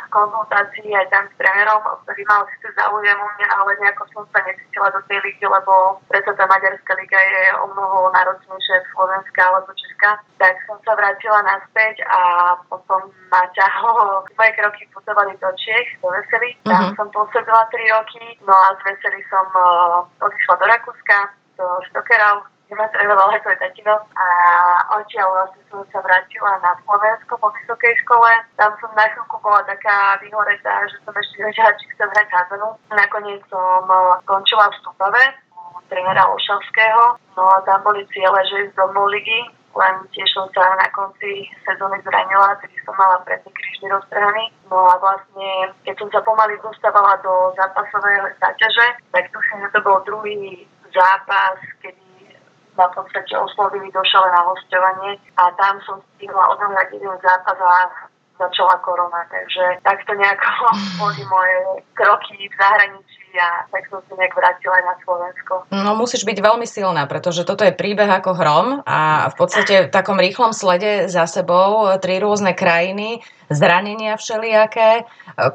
konzultácii 0.09 0.89
aj 0.97 1.07
tam 1.13 1.25
s 1.29 1.35
trénerom, 1.37 1.85
ktorý 2.05 2.23
mal 2.25 2.43
síce 2.57 2.69
záujem 2.77 3.19
o 3.21 3.29
mňa, 3.37 3.49
ale 3.61 3.71
nejako 3.85 4.05
som 4.13 4.25
sa 4.33 4.41
necítila 4.49 4.89
do 4.93 5.01
tej 5.07 5.21
ligy, 5.21 5.45
lebo 5.45 6.01
preto 6.09 6.33
tá 6.35 6.45
maďarská 6.49 6.93
liga 6.97 7.21
je 7.21 7.43
o 7.61 7.67
mnoho 7.69 8.09
náročnejšia 8.17 8.89
Slovenská 8.97 9.43
alebo 9.53 9.71
Česká. 9.77 10.11
Tak 10.41 10.55
som 10.65 10.81
sa 10.83 10.97
vrátila 10.97 11.45
naspäť 11.45 12.01
a 12.09 12.21
potom 12.73 13.13
ma 13.29 13.45
ťahlo. 13.53 14.25
Moje 14.35 14.53
kroky 14.57 14.89
putovali 14.97 15.37
do 15.37 15.51
Čech, 15.61 15.89
do 16.01 16.09
Vesely. 16.09 16.57
Tam 16.65 16.91
uh-huh. 16.91 16.97
som 16.97 17.09
pôsobila 17.13 17.69
3 17.69 17.97
roky, 17.97 18.25
no 18.49 18.57
a 18.57 18.73
z 18.81 18.81
Vesely 18.89 19.21
som 19.29 19.45
uh, 19.53 20.01
odišla 20.25 20.55
do 20.57 20.67
Rakúska 20.67 21.19
do 21.61 21.67
Štokerov, 21.93 22.49
trénoval 22.71 23.35
aj 23.35 23.43
tvoj 23.43 23.57
tatino 23.59 23.97
a 24.15 24.27
odtiaľ 24.95 25.29
vlastne 25.31 25.63
som 25.71 25.83
sa 25.91 25.99
vrátila 26.05 26.53
na 26.63 26.73
Slovensko 26.87 27.35
po 27.41 27.49
vysokej 27.51 27.95
škole. 28.07 28.31
Tam 28.55 28.71
som 28.79 28.91
na 28.95 29.11
chvíľku 29.11 29.37
bola 29.43 29.63
taká 29.67 30.19
vyhoretá, 30.23 30.87
že 30.87 30.99
som 31.03 31.15
ešte 31.15 31.43
nevedela, 31.43 31.75
či 31.79 31.85
chcem 31.95 32.09
hrať 32.11 32.29
hádzanú. 32.31 32.69
Nakoniec 32.95 33.43
som 33.51 33.87
skončila 34.23 34.71
v 34.71 34.79
Stupave 34.85 35.25
trénera 35.91 36.23
Ošavského. 36.31 37.19
No 37.35 37.43
a 37.51 37.59
tam 37.67 37.83
boli 37.83 38.07
ciele, 38.15 38.41
že 38.47 38.71
ísť 38.71 38.79
do 38.79 39.05
ligy, 39.11 39.51
len 39.75 39.95
tiež 40.15 40.31
som 40.31 40.47
sa 40.55 40.75
na 40.79 40.87
konci 40.95 41.47
sezóny 41.67 41.99
zranila, 42.03 42.59
tedy 42.63 42.75
som 42.87 42.95
mala 42.95 43.23
predný 43.27 43.51
krížny 43.55 43.91
roztrhaný. 43.91 44.51
No 44.71 44.87
a 44.87 44.95
vlastne, 44.99 45.75
keď 45.87 45.95
som 45.99 46.09
sa 46.11 46.23
pomaly 46.23 46.59
dostávala 46.63 47.19
do 47.23 47.55
zápasovej 47.59 48.35
záťaže, 48.39 48.87
tak 49.11 49.31
tuším, 49.35 49.67
že 49.67 49.73
to 49.75 49.81
bol 49.83 49.99
druhý 50.07 50.67
zápas, 50.91 51.59
kedy 51.83 52.00
ma 52.81 52.89
v 52.89 52.97
podstate 52.97 53.37
oslovili 53.37 53.93
do 53.93 54.01
na 54.17 54.41
hostovanie 54.49 55.21
a 55.37 55.53
tam 55.61 55.77
som 55.85 56.01
stihla 56.17 56.49
odohrať 56.57 56.89
jeden 56.97 57.17
zápas 57.21 57.61
a 57.61 57.93
začala 58.41 58.81
korona. 58.81 59.21
Takže 59.29 59.85
takto 59.85 60.17
nejako 60.17 60.49
boli 61.01 61.23
moje 61.29 61.85
kroky 61.93 62.49
v 62.49 62.55
zahraničí 62.57 63.20
a 63.37 63.67
tak 63.71 63.87
som 63.91 64.01
sa 64.07 64.15
nejak 64.19 64.35
vrátila 64.35 64.75
aj 64.81 64.85
na 64.85 64.95
Slovensko. 65.05 65.53
No 65.71 65.93
musíš 65.95 66.27
byť 66.27 66.39
veľmi 66.41 66.67
silná, 66.67 67.07
pretože 67.07 67.47
toto 67.47 67.63
je 67.63 67.75
príbeh 67.75 68.09
ako 68.09 68.31
hrom 68.35 68.67
a 68.87 69.31
v 69.31 69.35
podstate 69.39 69.75
v 69.87 69.93
takom 69.93 70.19
rýchlom 70.19 70.51
slede 70.57 71.07
za 71.07 71.29
sebou 71.29 71.87
tri 72.03 72.19
rôzne 72.19 72.57
krajiny, 72.57 73.23
zranenia 73.51 74.15
všelijaké. 74.15 75.05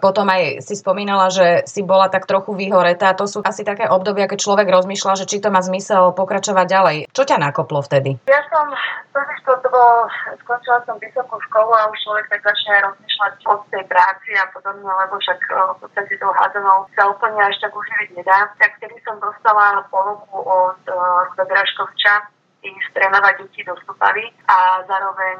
Potom 0.03 0.27
aj 0.27 0.59
si 0.59 0.75
spomínala, 0.75 1.31
že 1.31 1.63
si 1.63 1.79
bola 1.79 2.11
tak 2.11 2.27
trochu 2.27 2.51
vyhoretá. 2.51 3.15
To 3.15 3.23
sú 3.23 3.39
asi 3.47 3.63
také 3.63 3.87
obdobia, 3.87 4.27
keď 4.27 4.39
človek 4.43 4.67
rozmýšľa, 4.67 5.23
že 5.23 5.29
či 5.31 5.39
to 5.39 5.47
má 5.47 5.63
zmysel 5.63 6.11
pokračovať 6.11 6.65
ďalej. 6.67 6.97
Čo 7.15 7.23
ťa 7.23 7.39
nakoplo 7.39 7.79
vtedy? 7.79 8.19
Ja 8.27 8.43
som, 8.51 8.67
totiž 9.15 9.39
to, 9.47 9.51
to 9.63 9.69
bolo, 9.71 10.11
skončila 10.43 10.83
som 10.83 10.99
vysokú 10.99 11.39
školu 11.47 11.71
a 11.71 11.87
už 11.87 11.97
človek 12.03 12.25
tak 12.35 12.43
začne 12.43 12.83
rozmýšľať 12.83 13.33
o 13.47 13.53
tej 13.71 13.83
práci 13.87 14.29
a 14.35 14.45
podobne, 14.51 14.91
lebo 14.91 15.15
však 15.15 15.39
v 15.47 15.77
podstate 15.79 16.13
tou 16.19 16.31
hádzanou 16.35 16.91
sa 16.99 17.07
úplne 17.07 17.39
až 17.47 17.55
tak 17.65 17.73
uživiť 17.73 18.09
nedá. 18.13 18.53
Tak 18.61 18.77
vtedy 18.77 19.01
som 19.01 19.17
dostala 19.17 19.81
ponuku 19.89 20.37
od 20.37 20.81
uh, 20.85 21.25
Ruda 21.33 21.45
Draškovča, 21.49 22.29
ísť 22.61 22.93
trénovať 22.93 23.33
deti 23.41 23.65
do 23.65 23.73
Stupavy 23.81 24.29
a 24.49 24.85
zároveň 24.85 25.37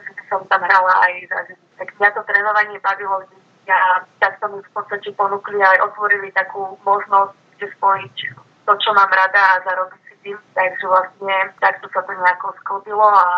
že 0.00 0.12
som 0.28 0.44
tam 0.48 0.64
hrala 0.64 0.92
aj 1.08 1.12
za 1.28 1.38
Tak 1.80 1.88
mňa 2.00 2.08
to 2.16 2.22
trénovanie 2.24 2.80
bavilo 2.80 3.20
ja, 3.64 4.04
tak 4.20 4.36
som 4.40 4.52
v 4.60 4.70
podstate 4.76 5.08
ponúkli 5.16 5.56
aj 5.56 5.80
otvorili 5.88 6.28
takú 6.36 6.76
možnosť, 6.84 7.32
kde 7.56 7.66
spojiť 7.80 8.16
to, 8.68 8.72
čo 8.76 8.90
mám 8.92 9.08
rada 9.08 9.56
a 9.56 9.62
zarobiť 9.64 10.00
si 10.04 10.14
tým. 10.20 10.36
Takže 10.52 10.84
vlastne 10.84 11.36
takto 11.60 11.88
sa 11.92 12.04
to 12.04 12.12
nejako 12.12 12.52
sklopilo 12.60 13.08
a 13.08 13.28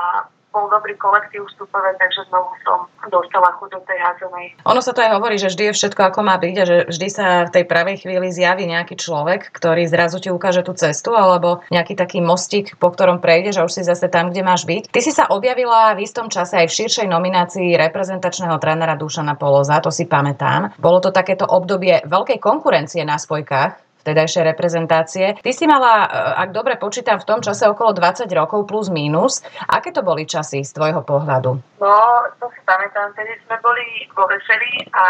bol 0.57 0.73
dobrý 0.73 0.97
kolektív 0.97 1.45
vstupové, 1.53 1.93
takže 2.01 2.25
znovu 2.33 2.49
som 2.65 2.89
dostala 3.13 3.53
chuť 3.61 3.77
do 3.77 3.81
tej 3.85 3.99
hádzanej. 4.01 4.47
Ono 4.65 4.81
sa 4.81 4.97
to 4.97 5.05
aj 5.05 5.13
hovorí, 5.21 5.37
že 5.37 5.53
vždy 5.53 5.69
je 5.69 5.77
všetko 5.77 6.01
ako 6.09 6.21
má 6.25 6.41
byť 6.41 6.55
a 6.57 6.65
že 6.65 6.77
vždy 6.89 7.09
sa 7.13 7.27
v 7.45 7.53
tej 7.53 7.65
pravej 7.69 8.01
chvíli 8.01 8.33
zjaví 8.33 8.65
nejaký 8.65 8.97
človek, 8.97 9.53
ktorý 9.53 9.85
zrazu 9.85 10.17
ti 10.17 10.33
ukáže 10.33 10.65
tú 10.65 10.73
cestu 10.73 11.13
alebo 11.13 11.61
nejaký 11.69 11.93
taký 11.93 12.25
mostík, 12.25 12.81
po 12.81 12.89
ktorom 12.89 13.21
prejdeš 13.21 13.61
a 13.61 13.67
už 13.69 13.77
si 13.77 13.83
zase 13.85 14.09
tam, 14.09 14.33
kde 14.33 14.41
máš 14.41 14.65
byť. 14.65 14.89
Ty 14.89 15.01
si 15.05 15.13
sa 15.13 15.29
objavila 15.29 15.93
v 15.93 16.09
istom 16.09 16.33
čase 16.33 16.65
aj 16.65 16.73
v 16.73 16.77
širšej 16.81 17.07
nominácii 17.13 17.77
reprezentačného 17.77 18.57
trénera 18.57 18.97
Dušana 18.97 19.37
Poloza, 19.37 19.85
to 19.85 19.93
si 19.93 20.09
pamätám. 20.09 20.73
Bolo 20.81 21.05
to 21.05 21.13
takéto 21.13 21.45
obdobie 21.45 22.01
veľkej 22.09 22.41
konkurencie 22.41 23.05
na 23.05 23.21
spojkách 23.21 23.86
vtedajšej 24.07 24.45
reprezentácie. 24.55 25.27
Ty 25.43 25.51
si 25.51 25.67
mala, 25.67 26.07
e, 26.07 26.09
ak 26.47 26.55
dobre 26.55 26.79
počítam, 26.79 27.19
v 27.19 27.27
tom 27.27 27.43
čase 27.43 27.67
okolo 27.67 27.91
20 27.91 28.31
rokov 28.31 28.71
plus 28.71 28.87
minus. 28.87 29.43
Aké 29.67 29.91
to 29.91 30.07
boli 30.07 30.23
časy 30.23 30.63
z 30.63 30.71
tvojho 30.71 31.03
pohľadu? 31.03 31.59
No, 31.83 31.95
to 32.39 32.47
si 32.55 32.61
pamätám, 32.63 33.11
vtedy 33.19 33.35
sme 33.43 33.59
boli 33.59 34.07
vo 34.15 34.31
Veseli 34.31 34.87
a 34.95 35.05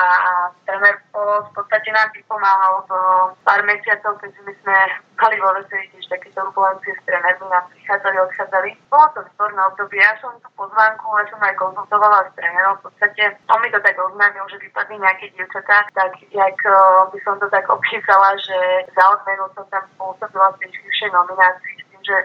tréner 0.64 0.96
v 1.12 1.50
podstate 1.52 1.92
nám 1.92 2.08
vypomáhal 2.16 2.74
v 2.88 2.92
pár 3.44 3.60
mesiacov, 3.68 4.16
keďže 4.18 4.40
my 4.48 4.54
sme 4.64 4.76
mali 5.16 5.36
vo 5.40 5.50
Veseli 5.56 5.88
tiež 5.92 6.06
také 6.12 6.28
turbulencie 6.36 6.92
s 6.92 7.04
trénermi, 7.08 7.46
nám 7.48 7.64
prichádzali, 7.72 8.16
odchádzali. 8.20 8.68
Bolo 8.92 9.06
to 9.16 9.20
výborné 9.24 9.60
obdobie, 9.66 10.00
ja 10.00 10.14
som 10.20 10.32
tú 10.44 10.48
pozvánku, 10.56 11.04
ja 11.16 11.24
som 11.32 11.40
aj 11.40 11.54
konzultovala 11.56 12.28
s 12.28 12.34
trénerom, 12.36 12.74
v 12.78 12.84
podstate 12.90 13.22
on 13.48 13.58
mi 13.64 13.68
to 13.72 13.80
tak 13.80 13.96
oznámil, 13.96 14.44
že 14.52 14.62
vypadli 14.62 14.94
nejaké 15.00 15.24
dievčatá, 15.32 15.88
tak 15.96 16.12
jak 16.30 16.56
e, 16.62 16.70
by 17.12 17.18
som 17.24 17.34
to 17.40 17.48
tak 17.48 17.64
opísala, 17.76 18.36
že 18.36 18.58
za 18.92 19.04
odmenu 19.12 19.48
som 19.56 19.64
tam 19.72 19.84
pôsobila 19.96 20.52
v 20.54 20.68
tej 20.68 20.70
nominácii 21.12 21.74
s 21.80 21.84
tým, 21.90 22.02
že 22.02 22.16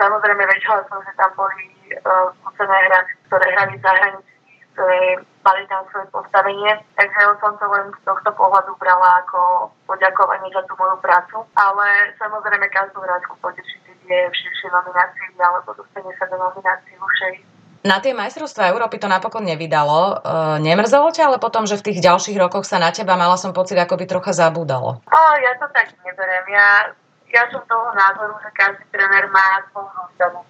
samozrejme 0.00 0.42
vedela 0.42 0.80
som, 0.88 0.98
že 1.04 1.12
tam 1.16 1.30
boli 1.36 1.92
uh, 2.00 2.32
skúsené 2.40 2.76
hráči, 2.88 3.14
ktoré 3.28 3.46
hrali 3.52 3.76
zahraničí, 3.84 4.32
ktoré 4.80 5.20
mali 5.44 5.68
tam 5.68 5.84
svoje 5.92 6.08
postavenie, 6.08 6.72
takže 6.96 7.36
som 7.36 7.52
to 7.60 7.68
len 7.68 7.92
z 7.92 8.00
tohto 8.08 8.32
pohľadu 8.32 8.72
brala 8.80 9.20
ako 9.20 9.68
poďakovanie 9.84 10.48
za 10.56 10.64
tú 10.64 10.72
moju 10.80 10.96
prácu, 11.04 11.44
ale 11.52 12.16
samozrejme 12.16 12.64
každú 12.72 13.04
hráčku 13.04 13.36
poteší, 13.44 13.76
keď 13.84 13.98
je 14.08 14.20
v 14.32 14.38
širšej 14.40 14.70
nominácii 14.72 15.36
alebo 15.36 15.76
dostane 15.76 16.08
sa 16.16 16.24
do 16.32 16.40
nominácii 16.40 16.96
ušej 16.96 17.34
na 17.80 17.96
tie 17.96 18.12
majstrovstvá 18.12 18.68
Európy 18.76 19.00
to 19.00 19.08
napokon 19.08 19.40
nevydalo. 19.40 20.20
E, 20.20 20.60
nemrzelo 20.60 21.08
ťa, 21.16 21.32
ale 21.32 21.38
potom, 21.40 21.64
že 21.64 21.80
v 21.80 21.88
tých 21.88 22.04
ďalších 22.04 22.36
rokoch 22.36 22.68
sa 22.68 22.76
na 22.76 22.92
teba 22.92 23.16
mala 23.16 23.40
som 23.40 23.56
pocit, 23.56 23.80
ako 23.80 23.96
by 23.96 24.04
trocha 24.04 24.36
zabúdalo. 24.36 25.00
O, 25.00 25.20
ja 25.40 25.52
to 25.56 25.64
tak 25.72 25.88
neberiem. 26.04 26.44
Ja, 26.52 26.92
ja 27.30 27.46
som 27.50 27.62
toho 27.70 27.88
názoru, 27.94 28.34
že 28.42 28.50
každý 28.58 28.84
tréner 28.90 29.24
má 29.30 29.62
svoju. 29.70 30.02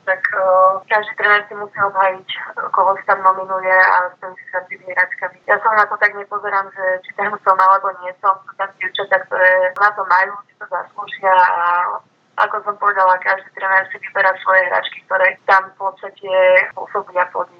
Tak 0.09 0.23
o, 0.35 0.81
každý 0.89 1.13
tréner 1.21 1.45
si 1.47 1.55
musí 1.55 1.77
obhajiť, 1.77 2.29
koho 2.73 2.97
sa 3.05 3.15
tam 3.15 3.21
nominuje 3.23 3.71
a 3.71 4.09
stojí 4.17 4.35
si 4.41 4.47
sa 4.51 4.65
tými 4.67 4.89
hračkami. 4.89 5.37
Ja 5.47 5.61
som 5.61 5.77
na 5.77 5.85
to 5.87 5.95
tak 6.01 6.17
nepozerám, 6.17 6.67
že 6.73 6.85
či 7.05 7.11
tam 7.15 7.37
som 7.45 7.59
alebo 7.61 7.93
nie 8.01 8.13
som. 8.25 8.35
Sú 8.49 8.53
tam 8.57 8.73
dievčatá, 8.81 9.21
ktoré 9.29 9.77
na 9.77 9.91
to 9.93 10.03
majú, 10.09 10.33
či 10.49 10.55
to 10.57 10.65
zaslúžia 10.73 11.37
a 11.37 11.65
ako 12.41 12.57
som 12.65 12.75
povedala, 12.81 13.21
každý 13.21 13.53
tréner 13.53 13.85
si 13.93 14.01
vyberá 14.01 14.33
svoje 14.41 14.65
hračky, 14.73 15.05
ktoré 15.05 15.37
tam 15.45 15.69
v 15.77 15.77
podstate 15.77 16.33
pôsobia 16.73 17.29
pod 17.29 17.45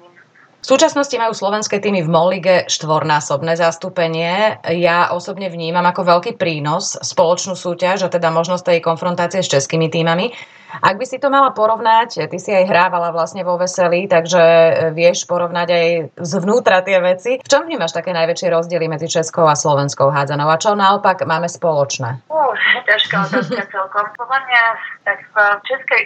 V 0.61 0.69
súčasnosti 0.69 1.17
majú 1.17 1.33
slovenské 1.33 1.81
týmy 1.81 2.05
v 2.05 2.13
Molige 2.13 2.55
štvornásobné 2.69 3.57
zastúpenie. 3.57 4.61
Ja 4.77 5.09
osobne 5.09 5.49
vnímam 5.49 5.81
ako 5.81 6.05
veľký 6.05 6.37
prínos 6.37 7.01
spoločnú 7.01 7.57
súťaž 7.57 8.05
a 8.05 8.13
teda 8.13 8.29
možnosť 8.29 8.69
tej 8.69 8.79
konfrontácie 8.85 9.41
s 9.41 9.49
českými 9.49 9.89
týmami. 9.89 10.29
Ak 10.85 11.01
by 11.01 11.05
si 11.09 11.17
to 11.17 11.33
mala 11.33 11.49
porovnať, 11.57 12.29
ty 12.29 12.37
si 12.37 12.53
aj 12.53 12.69
hrávala 12.69 13.09
vlastne 13.09 13.41
vo 13.41 13.57
Veseli, 13.57 14.05
takže 14.05 14.39
e, 14.39 14.71
vieš 14.93 15.25
porovnať 15.25 15.67
aj 15.67 15.87
zvnútra 16.21 16.85
tie 16.85 17.01
veci. 17.01 17.41
V 17.41 17.49
čom 17.49 17.65
vnímaš 17.65 17.97
také 17.97 18.13
najväčšie 18.13 18.53
rozdiely 18.53 18.85
medzi 18.85 19.09
Českou 19.09 19.49
a 19.49 19.57
Slovenskou 19.57 20.13
hádzanou 20.13 20.45
a 20.45 20.61
čo 20.61 20.77
naopak 20.77 21.25
máme 21.25 21.49
spoločné? 21.49 22.21
Uh, 22.29 22.53
ťažká 22.85 23.27
otázka 23.33 23.65
celkom. 23.67 24.05
Podľa 24.13 24.39
mňa 24.45 24.63
tak 25.09 25.19
v 25.25 25.35
Českej 25.65 26.01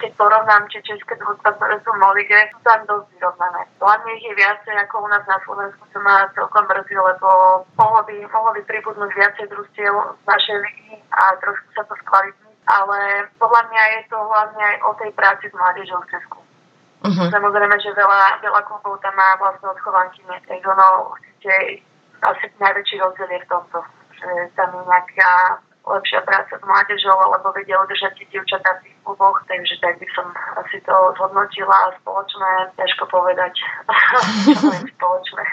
keď 0.00 0.10
porovnám 0.16 0.64
tie 0.72 0.80
české 0.80 1.14
družstva, 1.20 1.60
ktoré 1.60 1.76
sú 1.84 1.92
v 1.92 2.00
Molige, 2.00 2.40
sú 2.50 2.58
tam 2.64 2.80
dosť 2.88 3.06
vyrovnané. 3.14 3.60
Hlavne 3.76 4.10
ich 4.16 4.24
je 4.24 4.34
viacej 4.40 4.74
ako 4.88 5.04
u 5.04 5.08
nás 5.12 5.24
na 5.28 5.38
Slovensku, 5.44 5.84
čo 5.92 5.98
ma 6.00 6.24
celkom 6.32 6.64
mrzí, 6.64 6.96
lebo 6.96 7.28
mohlo 7.76 8.00
by, 8.08 8.16
mohlo 8.32 8.50
by 8.56 8.62
pribudnúť 8.64 9.12
viacej 9.12 9.46
družstiev 9.52 9.92
z 9.92 10.24
našej 10.24 10.56
ligy 10.64 10.96
a 11.12 11.36
trošku 11.44 11.68
sa 11.76 11.84
to 11.84 11.94
skvalitní 12.00 12.50
ale 12.70 13.26
podľa 13.40 13.62
mňa 13.66 13.82
je 13.98 14.00
to 14.06 14.18
hlavne 14.20 14.62
aj 14.62 14.76
o 14.86 14.90
tej 14.94 15.10
práci 15.18 15.50
s 15.50 15.54
mládežou 15.58 15.98
v 16.06 16.10
Česku. 16.14 16.38
Uh-huh. 17.00 17.28
Samozrejme, 17.32 17.76
že 17.80 17.96
veľa, 17.96 18.44
veľa 18.44 18.62
klubov 18.68 19.00
tam 19.00 19.16
má 19.16 19.34
vlastne 19.40 19.72
odchovanky, 19.72 20.20
tak 20.28 20.60
ono 20.62 21.10
určite 21.10 21.82
asi 22.20 22.46
najväčší 22.60 23.00
rozdiel 23.00 23.30
je 23.32 23.40
v 23.42 23.50
tomto, 23.50 23.78
že 24.20 24.28
tam 24.54 24.68
je 24.76 24.82
nejaká 24.84 25.32
lepšia 25.90 26.22
práca 26.22 26.54
s 26.54 26.64
mládežou, 26.64 27.16
alebo 27.18 27.50
vedia 27.52 27.76
udržať 27.82 28.14
tie 28.16 28.26
dievčatá 28.30 28.78
v 28.78 28.88
tých 28.88 28.96
kluboch, 29.02 29.38
takže 29.50 29.74
tak 29.82 29.98
by 29.98 30.08
som 30.14 30.26
asi 30.62 30.78
to 30.86 30.94
zhodnotila 31.18 31.90
spoločné, 32.02 32.52
ťažko 32.78 33.04
povedať, 33.10 33.52
spoločné. 34.96 35.44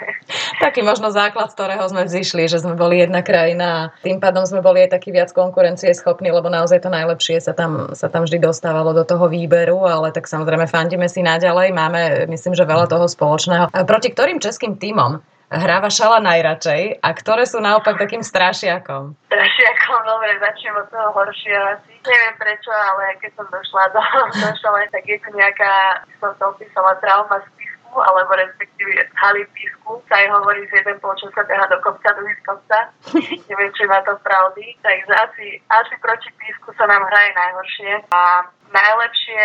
Taký 0.62 0.82
možno 0.86 1.10
základ, 1.10 1.50
z 1.50 1.56
ktorého 1.58 1.86
sme 1.90 2.06
zišli, 2.06 2.46
že 2.46 2.62
sme 2.62 2.78
boli 2.78 3.02
jedna 3.02 3.26
krajina 3.26 3.68
a 3.68 3.90
tým 4.06 4.22
pádom 4.22 4.46
sme 4.46 4.62
boli 4.62 4.86
aj 4.86 4.94
taký 4.94 5.10
viac 5.10 5.34
konkurencie 5.34 5.90
schopní, 5.98 6.30
lebo 6.30 6.48
naozaj 6.48 6.86
to 6.86 6.90
najlepšie 6.94 7.42
sa 7.42 7.58
tam, 7.58 7.92
sa 7.98 8.08
tam 8.08 8.30
vždy 8.30 8.38
dostávalo 8.42 8.94
do 8.94 9.04
toho 9.04 9.26
výberu, 9.26 9.86
ale 9.90 10.14
tak 10.14 10.30
samozrejme 10.30 10.70
fandíme 10.70 11.10
si 11.10 11.26
naďalej, 11.26 11.74
máme 11.74 12.02
myslím, 12.30 12.54
že 12.54 12.68
veľa 12.68 12.86
toho 12.86 13.10
spoločného. 13.10 13.74
A 13.74 13.78
proti 13.88 14.14
ktorým 14.14 14.38
českým 14.38 14.78
týmom 14.78 15.20
hráva 15.48 15.88
šala 15.88 16.20
najradšej 16.20 17.00
a 17.00 17.10
ktoré 17.16 17.48
sú 17.48 17.64
naopak 17.64 17.96
takým 17.96 18.20
strašiakom? 18.20 19.16
Strašiakom, 19.32 20.00
dobre, 20.04 20.36
začnem 20.44 20.76
od 20.76 20.88
toho 20.92 21.10
horšieho 21.16 21.64
asi. 21.80 21.92
Neviem 22.04 22.36
prečo, 22.36 22.72
ale 22.72 23.16
keď 23.24 23.32
som 23.40 23.48
došla 23.48 23.84
do, 23.96 24.02
do 24.44 24.50
šale, 24.60 24.82
tak 24.92 25.04
je 25.08 25.18
tu 25.24 25.30
nejaká, 25.32 26.04
som 26.20 26.36
to 26.36 26.52
opísala, 26.52 27.00
trauma 27.00 27.40
z 27.44 27.48
písku, 27.56 27.98
alebo 28.00 28.32
respektíve 28.36 28.92
haly 29.16 29.44
písku. 29.56 30.04
Sa 30.12 30.16
aj 30.20 30.28
hovorí, 30.36 30.68
že 30.68 30.84
jeden 30.84 31.00
počas 31.00 31.32
sa 31.32 31.48
beha 31.48 31.66
do 31.72 31.80
kopca, 31.80 32.12
druhý 32.12 32.36
z 32.36 32.44
kopca. 32.44 32.78
Neviem, 33.50 33.72
či 33.72 33.84
má 33.88 34.04
to 34.04 34.20
pravdy. 34.24 34.76
Takže 34.84 35.14
asi, 35.16 35.46
asi 35.72 35.94
proti 36.04 36.30
písku 36.36 36.76
sa 36.76 36.92
nám 36.92 37.08
hraje 37.08 37.32
najhoršie. 37.32 37.92
A 38.12 38.22
najlepšie, 38.68 39.44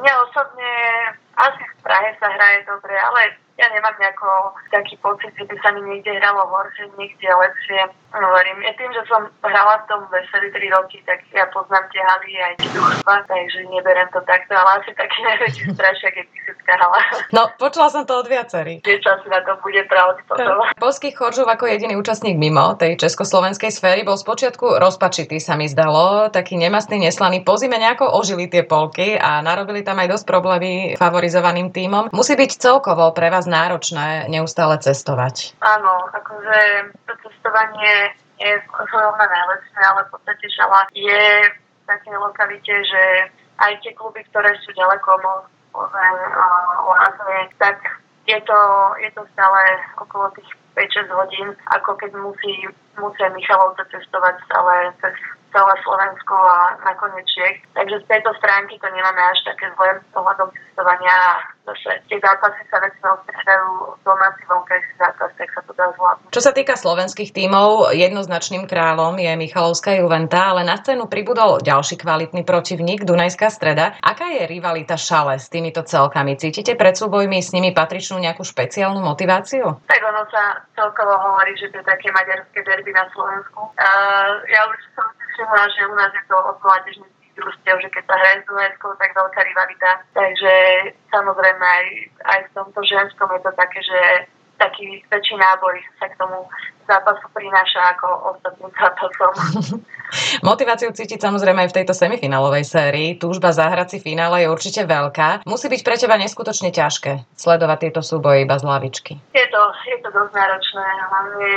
mne 0.00 0.12
osobne 0.24 0.72
asi 1.36 1.60
v 1.60 1.74
Prahe 1.84 2.10
sa 2.20 2.28
hraje 2.32 2.64
dobre, 2.64 2.96
ale 2.96 3.36
ja 3.62 3.68
nemám 3.70 3.94
nejako 4.02 4.58
taký 4.74 4.98
pocit, 4.98 5.30
že 5.38 5.46
by 5.46 5.54
sa 5.62 5.70
mi 5.70 5.86
niekde 5.86 6.18
hralo 6.18 6.50
horšie, 6.50 6.90
niekde 6.98 7.30
lepšie. 7.30 8.01
Hovorím, 8.12 8.60
ja 8.60 8.72
tým, 8.76 8.92
že 8.92 9.02
som 9.08 9.24
hrala 9.40 9.80
v 9.82 9.88
tom 9.88 10.00
veseli 10.12 10.52
3 10.52 10.76
roky, 10.76 11.00
tak 11.08 11.24
ja 11.32 11.48
poznám 11.48 11.88
tie 11.88 12.04
haly 12.04 12.32
aj 12.44 12.54
družstva, 12.60 13.14
takže 13.24 13.64
neberiem 13.72 14.08
to 14.12 14.20
takto, 14.28 14.52
ale 14.52 14.84
asi 14.84 14.92
taký 14.92 15.18
najväčší 15.24 15.62
strašiak 15.72 16.12
je 16.20 16.24
Písecká 16.28 16.76
hala. 16.76 17.00
No, 17.32 17.48
počula 17.56 17.88
som 17.88 18.04
to 18.04 18.20
od 18.20 18.28
viacerých. 18.28 18.84
Že 18.84 19.00
si 19.00 19.28
na 19.32 19.40
to 19.40 19.56
bude 19.64 19.80
pravdy 19.88 20.20
potom. 20.28 20.60
Polský 20.76 21.16
Choržov 21.16 21.48
ako 21.48 21.64
jediný 21.72 21.96
účastník 21.96 22.36
mimo 22.36 22.76
tej 22.76 23.00
československej 23.00 23.72
sféry 23.72 24.04
bol 24.04 24.20
spočiatku 24.20 24.76
rozpačitý, 24.76 25.40
sa 25.40 25.56
mi 25.56 25.64
zdalo, 25.72 26.28
taký 26.28 26.60
nemastný, 26.60 27.00
neslaný. 27.08 27.40
Po 27.40 27.56
zime 27.56 27.80
nejako 27.80 28.12
ožili 28.12 28.44
tie 28.44 28.60
polky 28.60 29.16
a 29.16 29.40
narobili 29.40 29.80
tam 29.80 29.96
aj 29.96 30.12
dosť 30.12 30.24
problémy 30.28 31.00
favorizovaným 31.00 31.72
tímom. 31.72 32.12
Musí 32.12 32.36
byť 32.36 32.60
celkovo 32.60 33.08
pre 33.16 33.32
vás 33.32 33.48
náročné 33.48 34.28
neustále 34.28 34.76
cestovať. 34.84 35.56
Áno, 35.64 36.12
akože 36.12 36.58
to 37.08 37.12
cestovanie 37.24 38.01
je 38.42 38.52
zrovna 38.90 39.26
najlepšie, 39.26 39.80
ale 39.86 40.00
v 40.06 40.10
podstate 40.10 40.46
šala 40.50 40.80
je 40.90 41.24
v 41.46 41.84
takej 41.86 42.16
lokalite, 42.18 42.74
že 42.82 43.02
aj 43.62 43.72
tie 43.86 43.92
kluby, 43.94 44.26
ktoré 44.30 44.50
sú 44.66 44.74
ďaleko 44.74 45.10
Lázne, 45.72 47.48
tak 47.56 47.80
je 48.28 48.38
to, 48.44 48.60
je 49.00 49.10
to 49.16 49.22
stále 49.32 49.60
okolo 49.96 50.28
tých 50.36 50.50
5-6 50.76 51.08
hodín, 51.16 51.48
ako 51.72 51.96
keď 51.96 52.12
musí, 52.20 52.68
musia 53.00 53.28
Michalovce 53.32 53.84
cestovať 53.92 54.34
stále 54.48 54.92
cez 55.00 55.16
celé 55.52 55.74
Slovensko 55.84 56.34
a 56.34 56.80
nakoniec 56.80 57.28
Čech. 57.28 57.60
Takže 57.76 58.00
z 58.02 58.06
tejto 58.08 58.32
stránky 58.40 58.80
to 58.80 58.88
nemáme 58.88 59.20
až 59.20 59.38
také 59.44 59.68
zlé 59.76 60.00
ohľadom 60.16 60.48
cestovania 60.48 61.44
zase 61.62 62.02
tie 62.10 62.18
zápasy 62.18 62.58
sa 62.66 62.82
väčšinou 62.82 63.14
stredajú 63.22 63.68
domáci 64.02 64.42
vonkajší 64.50 64.92
zápas, 64.98 65.30
tak 65.38 65.48
sa 65.54 65.60
to 65.62 65.72
dá 65.78 65.86
zvládnuť. 65.94 66.34
Čo 66.34 66.42
sa 66.42 66.50
týka 66.50 66.74
slovenských 66.74 67.30
tímov, 67.30 67.94
jednoznačným 67.94 68.66
kráľom 68.66 69.14
je 69.22 69.30
Michalovská 69.38 69.94
Juventa, 70.02 70.50
ale 70.50 70.66
na 70.66 70.74
scénu 70.74 71.06
pribudol 71.06 71.62
ďalší 71.62 72.02
kvalitný 72.02 72.42
protivník 72.42 73.06
Dunajská 73.06 73.46
streda. 73.54 73.94
Aká 74.02 74.34
je 74.34 74.42
rivalita 74.50 74.98
šale 74.98 75.38
s 75.38 75.46
týmito 75.46 75.86
celkami? 75.86 76.34
Cítite 76.34 76.74
pred 76.74 76.98
súbojmi 76.98 77.38
s 77.38 77.54
nimi 77.54 77.70
patričnú 77.70 78.18
nejakú 78.18 78.42
špeciálnu 78.42 78.98
motiváciu? 78.98 79.86
Tak 79.86 80.00
ono 80.02 80.26
sa 80.34 80.66
celkovo 80.74 81.14
hovorí, 81.14 81.54
že 81.54 81.70
to 81.70 81.78
je 81.78 81.86
také 81.86 82.10
maďarské 82.10 82.58
derby 82.66 82.81
na 82.90 83.06
Slovensku. 83.14 83.70
Uh, 83.78 84.42
ja 84.50 84.66
už 84.66 84.76
som 84.98 85.06
si 85.14 85.24
všimla, 85.30 85.62
že 85.70 85.82
u 85.86 85.94
nás 85.94 86.10
je 86.10 86.24
to 86.26 86.34
od 86.34 86.58
mládežnických 86.58 87.32
družstiev, 87.38 87.76
že 87.78 87.88
keď 87.94 88.02
sa 88.10 88.16
hraje 88.18 88.36
s 88.42 88.48
Dunajskou, 88.50 88.90
tak 88.98 89.14
veľká 89.14 89.40
rivalita. 89.46 89.90
Takže 90.10 90.54
samozrejme 91.14 91.62
aj, 91.62 91.86
aj 92.26 92.40
v 92.50 92.52
tomto 92.58 92.80
ženskom 92.82 93.30
je 93.30 93.40
to 93.46 93.52
také, 93.54 93.78
že 93.86 94.00
taký 94.62 95.02
väčší 95.10 95.34
náboj 95.34 95.74
sa 95.98 96.06
k 96.06 96.14
tomu 96.14 96.46
zápasu 96.86 97.26
prináša 97.34 97.98
ako 97.98 98.06
ostatným 98.34 98.70
zápasom. 98.74 99.32
Motiváciu 100.46 100.92
cítiť 100.92 101.18
samozrejme 101.24 101.64
aj 101.64 101.70
v 101.72 101.76
tejto 101.82 101.94
semifinálovej 101.96 102.68
sérii. 102.68 103.16
Túžba 103.16 103.50
zahrať 103.54 103.96
si 103.96 103.98
finále 104.04 104.44
je 104.44 104.52
určite 104.52 104.84
veľká. 104.84 105.48
Musí 105.48 105.66
byť 105.72 105.80
pre 105.82 105.96
teba 105.96 106.20
neskutočne 106.20 106.68
ťažké 106.68 107.24
sledovať 107.34 107.88
tieto 107.88 108.00
súboje 108.04 108.44
iba 108.44 108.54
z 108.60 108.64
lavičky. 108.66 109.12
Je 109.32 109.46
to, 109.48 109.62
je 109.88 109.98
to 110.04 110.08
dosť 110.12 110.32
náročné. 110.36 110.86
Hlavne, 111.08 111.50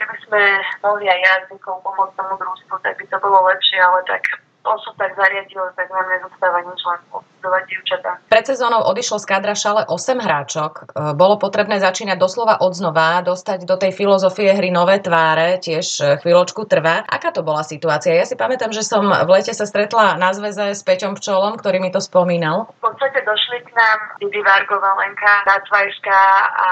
keby 0.00 0.16
sme 0.26 0.42
mohli 0.80 1.06
aj 1.12 1.20
jazdníkov 1.20 1.84
pomôcť 1.84 2.14
tomu 2.16 2.34
družstvu, 2.40 2.74
tak 2.80 2.94
by 2.96 3.04
to 3.04 3.16
bolo 3.20 3.38
lepšie, 3.52 3.78
ale 3.78 4.00
tak 4.08 4.22
to 4.60 4.72
sa 4.76 4.92
tak 5.00 5.16
zariadilo, 5.16 5.72
tak 5.72 5.88
nám 5.88 6.04
nezostáva 6.04 6.60
nič 6.60 6.80
len 6.84 7.00
obsudovať 7.16 7.62
dievčatá. 7.64 8.10
Pred 8.28 8.44
sezónou 8.44 8.84
odišlo 8.92 9.16
z 9.16 9.26
kadra 9.26 9.56
šale 9.56 9.88
8 9.88 10.20
hráčok. 10.20 10.72
E, 10.72 10.84
bolo 11.16 11.40
potrebné 11.40 11.80
začínať 11.80 12.20
doslova 12.20 12.60
od 12.60 12.76
znova, 12.76 13.24
dostať 13.24 13.64
do 13.64 13.80
tej 13.80 13.96
filozofie 13.96 14.52
hry 14.52 14.68
nové 14.68 15.00
tváre, 15.00 15.56
tiež 15.64 15.86
e, 16.00 16.04
chvíľočku 16.20 16.68
trvá. 16.68 17.08
Aká 17.08 17.32
to 17.32 17.40
bola 17.40 17.64
situácia? 17.64 18.12
Ja 18.12 18.28
si 18.28 18.36
pamätám, 18.36 18.70
že 18.76 18.84
som 18.84 19.00
v 19.08 19.30
lete 19.32 19.56
sa 19.56 19.64
stretla 19.64 20.20
na 20.20 20.36
zväze 20.36 20.76
s 20.76 20.84
Peťom 20.84 21.16
Pčolom, 21.16 21.56
ktorý 21.56 21.80
mi 21.80 21.88
to 21.88 22.04
spomínal. 22.04 22.68
V 22.84 22.92
podstate 22.92 23.24
došli 23.24 23.64
k 23.64 23.72
nám 23.72 23.98
Didi 24.20 24.44
Vargová, 24.44 24.92
Lenka 25.00 25.40
Dácvajská 25.48 26.22
a 26.52 26.68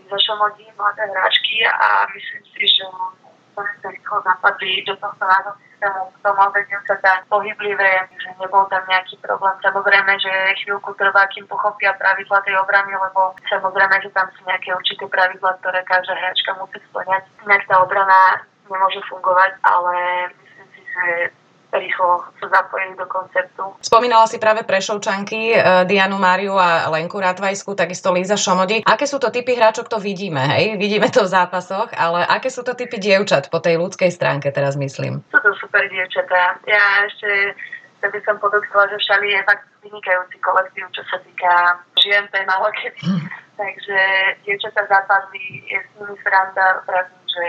Liza 0.00 0.18
Šomodí, 0.24 0.64
mladé 0.80 1.04
hráčky 1.12 1.60
a 1.68 2.08
myslím 2.08 2.42
si, 2.56 2.64
že 2.72 2.84
sa 3.54 3.88
rýchlo 3.90 4.18
zapadli 4.24 4.84
do 4.88 4.94
tohto 4.96 5.24
nášho 5.24 5.52
systému, 5.60 6.00
to 6.22 6.30
mladé 6.32 6.60
dievčatá 6.70 7.12
pohyblivé, 7.28 7.92
že 8.16 8.30
nebol 8.40 8.64
tam 8.70 8.82
nejaký 8.88 9.18
problém. 9.20 9.54
Samozrejme, 9.60 10.12
že 10.16 10.32
chvíľku 10.64 10.94
trvá, 10.94 11.26
kým 11.34 11.44
pochopia 11.50 11.92
pravidla 11.98 12.38
tej 12.46 12.56
obrany, 12.62 12.94
lebo 12.94 13.34
samozrejme, 13.50 13.96
že 14.00 14.10
tam 14.14 14.30
sú 14.32 14.40
nejaké 14.46 14.72
určité 14.72 15.04
pravidla, 15.10 15.58
ktoré 15.60 15.82
každá 15.84 16.14
hráčka 16.16 16.56
musí 16.56 16.78
splňať. 16.88 17.22
Inak 17.44 17.62
tá 17.68 17.76
obrana 17.82 18.46
nemôže 18.70 19.02
fungovať, 19.10 19.52
ale 19.66 19.94
myslím 20.40 20.66
si, 20.72 20.80
že 20.86 21.04
rýchlo 21.72 22.20
sa 22.36 22.46
zapojili 22.52 22.94
do 23.00 23.08
konceptu. 23.08 23.64
Spomínala 23.80 24.28
si 24.28 24.36
práve 24.36 24.62
Prešovčanky, 24.62 25.56
eh, 25.56 25.84
Dianu 25.88 26.20
Máriu 26.20 26.54
a 26.54 26.92
Lenku 26.92 27.16
Ratvajsku, 27.16 27.72
takisto 27.72 28.12
Líza 28.12 28.36
Šomodi. 28.36 28.84
Aké 28.84 29.08
sú 29.08 29.16
to 29.16 29.32
typy 29.32 29.56
hráčok, 29.56 29.88
to 29.88 29.96
vidíme, 29.96 30.40
hej? 30.52 30.76
Vidíme 30.76 31.08
to 31.08 31.24
v 31.24 31.32
zápasoch, 31.32 31.88
ale 31.96 32.28
aké 32.28 32.52
sú 32.52 32.60
to 32.60 32.76
typy 32.76 33.00
dievčat 33.00 33.48
po 33.48 33.58
tej 33.58 33.80
ľudskej 33.80 34.12
stránke 34.12 34.52
teraz 34.52 34.76
myslím? 34.76 35.24
Sú 35.32 35.38
to 35.40 35.50
super 35.56 35.82
dievčatá. 35.88 36.60
Ja 36.68 37.08
ešte 37.08 37.56
by 38.02 38.20
som 38.26 38.36
podotkla, 38.42 38.90
že 38.90 38.98
Šali 39.06 39.30
je 39.30 39.40
fakt 39.46 39.64
vynikajúci 39.80 40.36
kolektív, 40.42 40.90
čo 40.90 41.02
sa 41.06 41.22
týka 41.22 41.52
žien, 42.02 42.26
to 42.28 42.36
je 42.36 42.46
malo 42.50 42.66
kedy. 42.74 43.00
Hm. 43.00 43.22
Takže 43.52 44.00
dievčatá 44.42 44.82
zapadli, 44.90 45.62
je 45.70 45.78
s 45.78 45.88
nimi 45.94 46.16
sranda, 46.24 46.82
pravdím, 46.82 47.22
že 47.30 47.46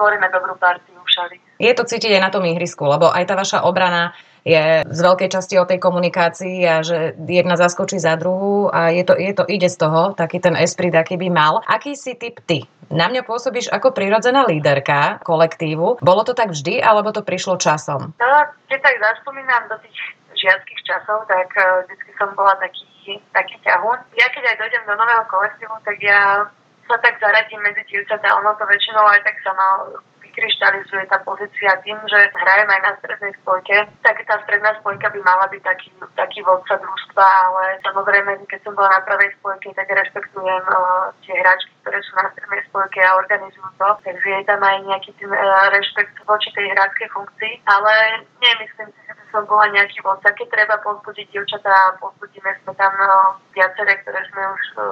tvoríme 0.00 0.32
dobrú 0.32 0.56
partiu 0.56 0.96
v 0.96 1.10
Šali. 1.12 1.36
Je 1.60 1.72
to 1.76 1.84
cítiť 1.84 2.16
aj 2.16 2.22
na 2.24 2.32
tom 2.32 2.48
ihrisku, 2.48 2.88
lebo 2.88 3.12
aj 3.12 3.28
tá 3.28 3.36
vaša 3.36 3.68
obrana 3.68 4.16
je 4.40 4.80
z 4.88 5.00
veľkej 5.04 5.28
časti 5.28 5.60
o 5.60 5.68
tej 5.68 5.76
komunikácii 5.76 6.64
a 6.64 6.80
že 6.80 7.12
jedna 7.28 7.60
zaskočí 7.60 8.00
za 8.00 8.16
druhú 8.16 8.72
a 8.72 8.88
je 8.88 9.04
to, 9.04 9.12
je 9.20 9.36
to 9.36 9.44
ide 9.44 9.68
z 9.68 9.76
toho, 9.76 10.16
taký 10.16 10.40
ten 10.40 10.56
esprit, 10.56 10.96
aký 10.96 11.20
by 11.20 11.28
mal. 11.28 11.60
Aký 11.68 11.92
si 11.92 12.16
typ 12.16 12.40
ty? 12.48 12.64
Na 12.88 13.12
mňa 13.12 13.28
pôsobíš 13.28 13.68
ako 13.68 13.92
prirodzená 13.92 14.48
líderka 14.48 15.20
kolektívu. 15.22 16.00
Bolo 16.00 16.22
to 16.24 16.32
tak 16.32 16.56
vždy, 16.56 16.80
alebo 16.80 17.12
to 17.12 17.20
prišlo 17.20 17.60
časom? 17.60 18.16
No, 18.16 18.28
keď 18.72 18.80
tak 18.80 18.96
zaspomínam 18.96 19.68
do 19.68 19.76
tých 19.84 20.16
žiackých 20.40 20.80
časov, 20.88 21.28
tak 21.28 21.52
uh, 21.60 21.84
vždy 21.84 22.12
som 22.16 22.32
bola 22.32 22.56
taký, 22.56 23.20
taký 23.36 23.60
ťahun. 23.60 23.98
Ja 24.16 24.26
keď 24.32 24.56
aj 24.56 24.56
dojdem 24.56 24.82
do 24.88 24.94
nového 24.96 25.24
kolektívu, 25.28 25.76
tak 25.84 26.00
ja 26.00 26.48
sa 26.90 26.98
tak 26.98 27.22
zaradím 27.22 27.62
medzi 27.62 27.86
dievčatá, 27.86 28.34
ono 28.34 28.50
to 28.58 28.66
väčšinou 28.66 29.06
aj 29.06 29.22
tak 29.22 29.38
sama 29.46 29.94
vykryštalizuje 30.30 31.10
tá 31.10 31.18
pozícia 31.26 31.74
tým, 31.82 31.98
že 32.06 32.18
hrajem 32.38 32.70
aj 32.70 32.80
na 32.86 32.92
strednej 33.02 33.34
spojke, 33.42 33.76
tak 34.06 34.16
tá 34.22 34.38
stredná 34.46 34.70
spojka 34.78 35.10
by 35.10 35.20
mala 35.26 35.50
byť 35.50 35.62
taký, 35.66 35.90
taký 36.14 36.40
vodca 36.46 36.78
družstva, 36.78 37.26
ale 37.50 37.82
samozrejme, 37.82 38.30
keď 38.46 38.60
som 38.62 38.78
bola 38.78 38.94
na 38.94 39.02
pravej 39.02 39.34
spojke, 39.42 39.74
tak 39.74 39.90
rešpektujem 39.90 40.64
uh, 40.70 41.10
tie 41.26 41.34
hráčky, 41.34 41.74
ktoré 41.82 41.98
sú 42.06 42.12
na 42.14 42.30
strednej 42.30 42.62
spojke 42.70 43.02
a 43.02 43.18
organizujú 43.18 43.68
to, 43.74 43.88
takže 44.06 44.28
je 44.30 44.42
tam 44.46 44.62
aj 44.62 44.76
nejaký 44.86 45.10
ten 45.18 45.30
uh, 45.34 45.66
rešpekt 45.74 46.14
voči 46.22 46.48
tej 46.54 46.66
hráčskej 46.78 47.08
funkcii, 47.10 47.52
ale 47.66 48.22
nemyslím 48.38 48.88
si, 48.94 49.00
že 49.10 49.14
by 49.18 49.24
som 49.34 49.42
bola 49.50 49.66
nejaký 49.74 49.98
vodca. 50.06 50.30
Keď 50.30 50.46
treba 50.46 50.78
pozbudiť 50.86 51.26
dievčatá, 51.34 51.98
pozbudíme 51.98 52.54
sme 52.62 52.72
tam 52.78 52.94
uh, 53.02 53.34
viaceré, 53.50 53.98
ktoré 54.06 54.22
sme 54.30 54.42
už 54.46 54.64
uh, 54.78 54.82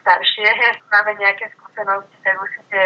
staršie, 0.00 0.48
máme 0.88 1.12
nejaké 1.20 1.50
skúsenosti, 1.56 2.16
tak 2.24 2.36
určite 2.40 2.80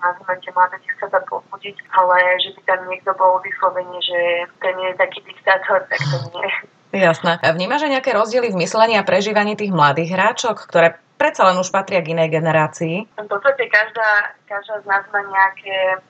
nazvime 0.00 0.34
tie 0.40 0.52
mladé 0.54 0.76
dievčatá 0.82 1.18
povzbudiť, 1.28 1.76
ale 1.94 2.16
že 2.40 2.50
by 2.56 2.60
tam 2.66 2.80
niekto 2.88 3.10
bol 3.14 3.38
vyslovene, 3.44 3.98
že 4.02 4.20
ten 4.58 4.74
je 4.78 4.90
taký 4.98 5.20
diktátor, 5.26 5.84
tak 5.86 6.00
to 6.00 6.18
nie. 6.34 6.48
Jasné. 6.90 7.38
Vnímaš 7.54 7.86
aj 7.86 7.92
nejaké 8.00 8.10
rozdiely 8.10 8.50
v 8.50 8.60
myslení 8.66 8.98
a 8.98 9.06
prežívaní 9.06 9.54
tých 9.54 9.70
mladých 9.70 10.10
hráčok, 10.10 10.66
ktoré 10.66 10.98
predsa 11.20 11.46
len 11.46 11.60
už 11.60 11.70
patria 11.70 12.02
k 12.02 12.16
inej 12.16 12.34
generácii? 12.34 13.06
V 13.14 13.28
podstate 13.30 13.68
každá, 13.68 14.34
každá 14.48 14.80
z 14.82 14.86
nás 14.88 15.04
má 15.14 15.20
nejaké 15.22 16.00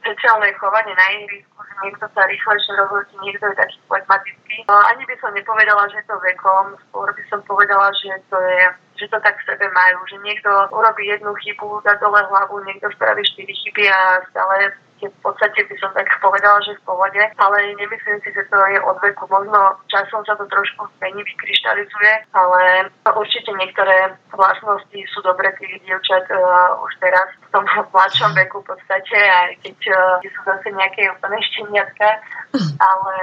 špeciálne 0.00 0.52
chovanie 0.60 0.92
na 0.92 1.06
ihrisku, 1.18 1.58
že 1.64 1.74
niekto 1.82 2.04
sa 2.12 2.22
rýchlejšie 2.28 2.72
rozhodí, 2.76 3.14
niekto 3.24 3.44
je 3.48 3.56
taký 3.56 3.78
flegmatický. 3.88 4.56
No, 4.68 4.76
ani 4.84 5.02
by 5.08 5.14
som 5.18 5.32
nepovedala, 5.32 5.84
že 5.88 6.04
to 6.04 6.14
vekom, 6.20 6.76
skôr 6.88 7.08
by 7.10 7.24
som 7.32 7.40
povedala, 7.48 7.88
že 7.98 8.12
to 8.28 8.36
je 8.36 8.60
že 9.00 9.08
to 9.08 9.18
tak 9.24 9.40
v 9.40 9.46
sebe 9.48 9.66
majú, 9.72 9.98
že 10.12 10.16
niekto 10.20 10.50
urobí 10.76 11.08
jednu 11.08 11.32
chybu, 11.32 11.80
dá 11.80 11.96
dole 11.96 12.20
hlavu, 12.28 12.60
niekto 12.68 12.92
spraví 12.92 13.24
štyri 13.24 13.54
chyby 13.56 13.88
a 13.88 14.20
stále 14.28 14.76
v 15.08 15.18
podstate 15.24 15.60
by 15.64 15.74
som 15.80 15.90
tak 15.96 16.08
povedala, 16.20 16.60
že 16.60 16.76
v 16.76 16.84
pohode, 16.84 17.22
ale 17.38 17.56
nemyslím 17.78 18.18
si, 18.20 18.30
že 18.34 18.44
to 18.52 18.58
je 18.68 18.78
od 18.84 18.96
veku. 19.00 19.24
Možno 19.30 19.80
časom 19.88 20.20
sa 20.28 20.36
to 20.36 20.44
trošku 20.50 20.84
zmení, 20.98 21.24
vykryštalizuje, 21.24 22.12
ale 22.36 22.90
určite 23.08 23.50
niektoré 23.56 24.12
vlastnosti 24.34 25.00
sú 25.14 25.18
dobre 25.22 25.48
tých 25.56 25.80
dievčat 25.84 26.26
uh, 26.32 26.76
už 26.84 26.92
teraz 27.00 27.28
v 27.48 27.48
tom 27.52 27.64
mladšom 27.66 28.32
veku 28.36 28.62
v 28.62 28.68
podstate, 28.74 29.16
aj 29.16 29.50
keď 29.64 29.78
uh, 29.92 30.20
sú 30.22 30.40
zase 30.44 30.68
nejaké 30.72 31.08
úplne 31.12 31.40
šteniatka, 31.54 32.08
ale 32.78 33.16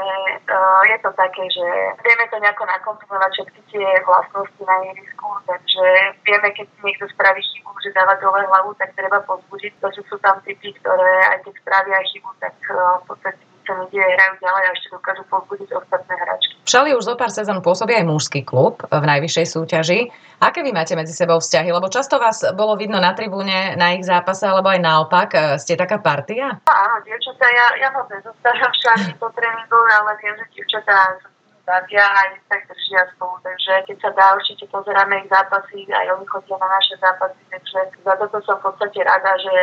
uh, 0.48 0.82
je 0.88 0.98
to 1.02 1.10
také, 1.16 1.44
že 1.52 1.68
vieme 2.06 2.26
to 2.30 2.38
nejako 2.40 2.64
nakomponovať 2.66 3.32
všetky 3.34 3.62
tie 3.72 3.88
vlastnosti 4.06 4.62
na 4.64 4.76
ihrisku, 4.92 5.28
takže 5.48 5.86
vieme, 6.24 6.50
keď 6.54 6.68
niekto 6.84 7.06
spraví 7.12 7.42
chybu, 7.42 7.72
že 7.84 7.96
dáva 7.96 8.16
dole 8.20 8.42
hlavu, 8.46 8.74
tak 8.78 8.94
treba 8.96 9.20
pozbudiť, 9.24 9.74
pretože 9.80 10.04
sú 10.08 10.18
tam 10.20 10.40
typy, 10.44 10.74
ktoré 10.80 11.14
aj 11.34 11.40
keď 11.46 11.56
spravia 11.68 12.00
chybu, 12.08 12.32
tak 12.40 12.56
uh, 12.72 13.04
v 13.04 13.12
podstate 13.12 13.44
sa 13.68 13.76
nedie, 13.84 14.00
hrajú 14.00 14.34
ďalej 14.40 14.64
a 14.64 14.72
ešte 14.72 14.88
dokážu 14.96 15.24
pozbudiť 15.28 15.70
ostatné 15.76 16.16
hračky. 16.16 16.56
V 16.64 16.70
Šali 16.72 16.96
už 16.96 17.04
zo 17.04 17.16
pár 17.20 17.32
sezón 17.36 17.60
pôsobí 17.60 17.92
aj 17.92 18.08
mužský 18.08 18.48
klub 18.48 18.80
v 18.88 19.04
najvyššej 19.04 19.48
súťaži. 19.52 20.00
Aké 20.40 20.64
vy 20.64 20.72
máte 20.72 20.96
medzi 20.96 21.12
sebou 21.12 21.44
vzťahy? 21.44 21.76
Lebo 21.76 21.92
často 21.92 22.16
vás 22.16 22.48
bolo 22.56 22.80
vidno 22.80 23.04
na 23.04 23.12
tribúne 23.12 23.76
na 23.76 23.92
ich 23.92 24.08
zápase, 24.08 24.48
alebo 24.48 24.72
aj 24.72 24.80
naopak. 24.80 25.30
E, 25.36 25.40
ste 25.60 25.76
taká 25.76 26.00
partia? 26.00 26.64
No, 26.64 26.72
áno, 26.72 27.04
dievčatá, 27.04 27.44
ja, 27.52 27.68
ja 27.84 27.90
moc 27.92 28.08
nezostávam 28.08 28.72
v 28.72 28.80
Šali 28.80 29.12
po 29.20 29.28
tréningu, 29.36 29.80
ale 30.00 30.12
viem, 30.24 30.36
že 30.40 30.46
dievčatá 30.56 31.20
bavia 31.68 32.08
aj 32.08 32.40
tak 32.48 32.64
držia 32.72 33.04
spolu, 33.12 33.36
takže 33.44 33.84
keď 33.92 33.98
sa 34.00 34.12
dá, 34.16 34.26
určite 34.40 34.66
pozeráme 34.72 35.20
ich 35.20 35.28
zápasy, 35.28 35.84
aj 35.92 36.16
oni 36.16 36.26
chodia 36.32 36.56
na 36.56 36.68
naše 36.72 36.96
zápasy, 37.04 37.42
takže 37.52 37.80
za 38.08 38.14
toto 38.16 38.40
som 38.48 38.56
v 38.64 38.72
podstate 38.72 39.00
rada, 39.04 39.32
že 39.36 39.56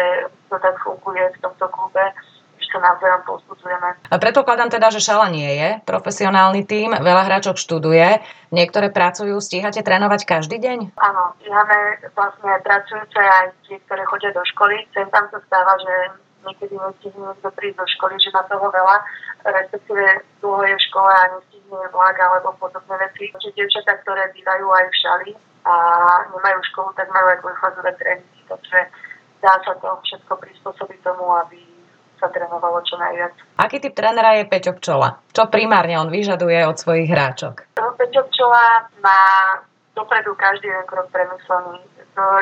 to 0.53 0.57
tak 0.61 0.77
funguje 0.85 1.25
v 1.33 1.41
tomto 1.41 1.67
klube 1.73 2.05
sa 2.75 2.83
navzájom 2.83 3.23
povzbudzujeme. 3.23 3.89
A 4.11 4.17
predpokladám 4.19 4.75
teda, 4.75 4.91
že 4.91 4.99
Šala 4.99 5.31
nie 5.31 5.47
je 5.47 5.79
profesionálny 5.87 6.67
tím, 6.67 6.91
veľa 6.91 7.23
hráčok 7.31 7.55
študuje, 7.55 8.19
niektoré 8.51 8.91
pracujú, 8.91 9.39
stíhate 9.39 9.79
trénovať 9.87 10.27
každý 10.27 10.59
deň? 10.59 10.99
Áno, 10.99 11.39
máme 11.47 11.79
vlastne 12.19 12.51
pracujúce 12.67 13.23
aj 13.23 13.55
tie, 13.71 13.79
ktoré 13.87 14.03
chodia 14.11 14.35
do 14.35 14.43
školy. 14.43 14.83
Sem 14.91 15.07
tam 15.15 15.31
sa 15.31 15.39
stáva, 15.47 15.79
že 15.79 15.95
niekedy 16.45 16.77
nestihne 16.77 17.21
niekto 17.33 17.49
prísť 17.53 17.79
do 17.81 17.87
školy, 17.99 18.15
že 18.21 18.31
má 18.31 18.45
toho 18.47 18.69
veľa, 18.69 18.97
respektíve 19.45 20.05
dlho 20.45 20.63
je 20.65 20.75
v 20.77 20.87
škole 20.93 21.11
a 21.11 21.25
nestihne 21.35 21.81
vlak 21.91 22.17
alebo 22.21 22.55
podobné 22.61 22.95
veci. 23.01 23.33
Čiže 23.33 23.57
dievčatá, 23.57 23.99
ktoré 24.05 24.31
bývajú 24.37 24.67
aj 24.69 24.85
v 24.87 24.99
šali 25.01 25.31
a 25.65 25.75
nemajú 26.31 26.59
školu, 26.73 26.93
tak 26.95 27.09
majú 27.09 27.27
aj 27.33 27.39
dvojfázové 27.41 27.91
tréningy, 27.97 28.43
takže 28.47 28.79
dá 29.41 29.57
sa 29.65 29.73
to 29.81 29.89
všetko 30.05 30.33
prispôsobiť 30.37 30.99
tomu, 31.01 31.25
aby 31.45 31.61
sa 32.21 32.29
trénovalo 32.31 32.79
čo 32.87 32.95
najviac. 33.01 33.35
Aký 33.59 33.83
typ 33.83 33.97
trénera 33.97 34.39
je 34.39 34.49
Peťo 34.49 34.73
Pčola? 34.79 35.19
Čo 35.35 35.51
primárne 35.51 35.99
on 35.99 36.13
vyžaduje 36.13 36.63
od 36.65 36.77
svojich 36.79 37.11
hráčok? 37.11 37.69
Peťo 37.75 38.23
Pčola 38.31 38.87
má 39.03 39.21
dopredu 39.99 40.35
každý 40.39 40.69
jeden 40.71 40.87
krok 40.87 41.11
premyslený. 41.11 41.83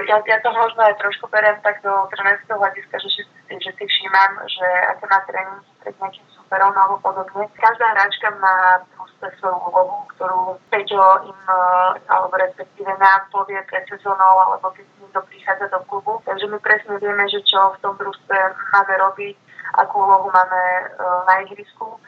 Ja, 0.09 0.21
ja 0.21 0.39
to 0.45 0.53
možno 0.53 0.85
aj 0.85 1.01
trošku 1.01 1.33
beriem 1.33 1.57
tak 1.65 1.81
do 1.81 1.93
trenerského 2.13 2.61
hľadiska, 2.61 2.97
že, 3.01 3.25
že 3.61 3.73
si 3.77 3.85
všímam, 3.85 4.41
že 4.49 4.69
ako 4.97 5.05
na 5.11 5.19
tréningu 5.27 5.73
pred 5.83 5.95
nejakým 5.99 6.29
superom 6.33 6.73
alebo 6.77 6.97
podobne, 7.03 7.45
každá 7.59 7.87
hráčka 7.97 8.29
má 8.39 8.81
proste 8.97 9.27
svoju 9.41 9.59
úlohu, 9.69 10.07
ktorú 10.17 10.41
Peťo 10.71 11.27
im, 11.27 11.43
e, 11.49 11.59
alebo 12.07 12.35
respektíve 12.39 12.93
nám 13.01 13.29
povie 13.33 13.59
pred 13.67 13.85
sezónou, 13.89 14.35
alebo 14.47 14.71
keď 14.73 14.87
niekto 15.01 15.21
prichádza 15.27 15.67
do 15.73 15.81
klubu. 15.89 16.23
Takže 16.25 16.47
my 16.47 16.59
presne 16.61 16.95
vieme, 17.01 17.25
že 17.29 17.41
čo 17.45 17.75
v 17.77 17.81
tom 17.83 17.95
družstve 17.97 18.37
máme 18.73 18.95
robiť, 19.01 19.37
akú 19.81 19.97
úlohu 19.97 20.29
máme 20.31 20.63
e, 20.63 20.85
na 21.27 21.35
ihrisku. 21.49 21.99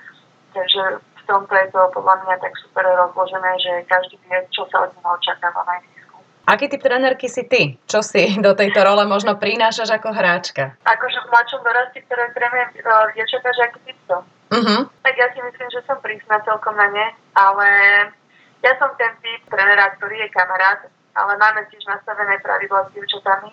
Takže 0.54 1.00
v 1.00 1.22
tomto 1.26 1.54
je 1.56 1.68
to 1.72 1.80
podľa 1.96 2.14
mňa 2.22 2.34
tak 2.38 2.52
super 2.60 2.84
rozložené, 2.84 3.52
že 3.58 3.72
každý 3.88 4.20
vie, 4.28 4.38
čo 4.52 4.68
sa 4.68 4.84
od 4.84 4.92
neho 4.92 5.08
očakáva 5.16 5.64
na 5.64 5.80
ihrisku. 5.80 5.93
Aký 6.44 6.68
typ 6.68 6.84
trenerky 6.84 7.24
si 7.24 7.48
ty? 7.48 7.80
Čo 7.88 8.04
si 8.04 8.20
do 8.44 8.52
tejto 8.52 8.84
role 8.84 9.08
možno 9.08 9.40
prinášaš 9.40 9.96
ako 9.96 10.12
hráčka? 10.12 10.76
Akože 10.84 11.18
v 11.24 11.30
mladšom 11.32 11.60
doroste, 11.64 11.98
ktoré 12.04 12.28
trénujem 12.36 12.68
uh, 12.84 13.08
dievčatá, 13.16 13.48
že 13.56 13.62
aký 13.64 13.80
typ 13.88 13.98
to? 14.04 14.18
Uh-huh. 14.54 14.80
Tak 15.02 15.14
ja 15.16 15.26
si 15.32 15.40
myslím, 15.40 15.68
že 15.72 15.80
som 15.88 15.98
prísna 16.04 16.38
celkom 16.44 16.76
na 16.76 16.88
ne, 16.92 17.06
ale 17.32 17.68
ja 18.60 18.72
som 18.76 18.92
ten 19.00 19.10
typ 19.24 19.40
trenera, 19.48 19.96
ktorý 19.96 20.20
je 20.20 20.28
kamarát, 20.36 20.84
ale 21.16 21.32
máme 21.40 21.64
tiež 21.72 21.82
nastavené 21.88 22.36
pravidla 22.44 22.86
s 22.86 22.92
dievčatami 22.92 23.50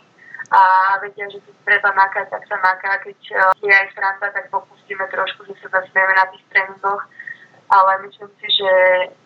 a 0.51 0.61
vedia, 0.99 1.31
že 1.31 1.39
keď 1.47 1.55
treba 1.63 1.89
makať, 1.95 2.27
tak 2.27 2.43
sa 2.43 2.59
maká. 2.59 2.99
Keď 3.07 3.19
uh, 3.39 3.55
je 3.63 3.71
aj 3.71 3.87
sranda, 3.95 4.27
tak 4.35 4.51
popustíme 4.51 5.07
trošku, 5.07 5.47
že 5.47 5.55
sa 5.63 5.79
zasmieme 5.79 6.11
na 6.11 6.27
tých 6.27 6.43
tréningoch 6.51 7.07
ale 7.71 8.03
myslím 8.03 8.27
si, 8.43 8.47
že 8.51 8.71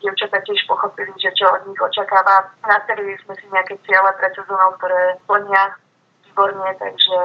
dievčatá 0.05 0.37
tiež 0.45 0.69
pochopili, 0.69 1.09
že 1.17 1.33
čo 1.33 1.49
od 1.49 1.65
nich 1.65 1.81
očakáva. 1.81 2.53
Nastavili 2.61 3.17
sme 3.25 3.33
si 3.41 3.45
nejaké 3.49 3.73
ciele 3.81 4.09
pred 4.21 4.31
sezónou, 4.37 4.77
ktoré 4.77 5.17
plnia 5.25 5.73
výborne, 6.29 6.69
takže 6.77 7.19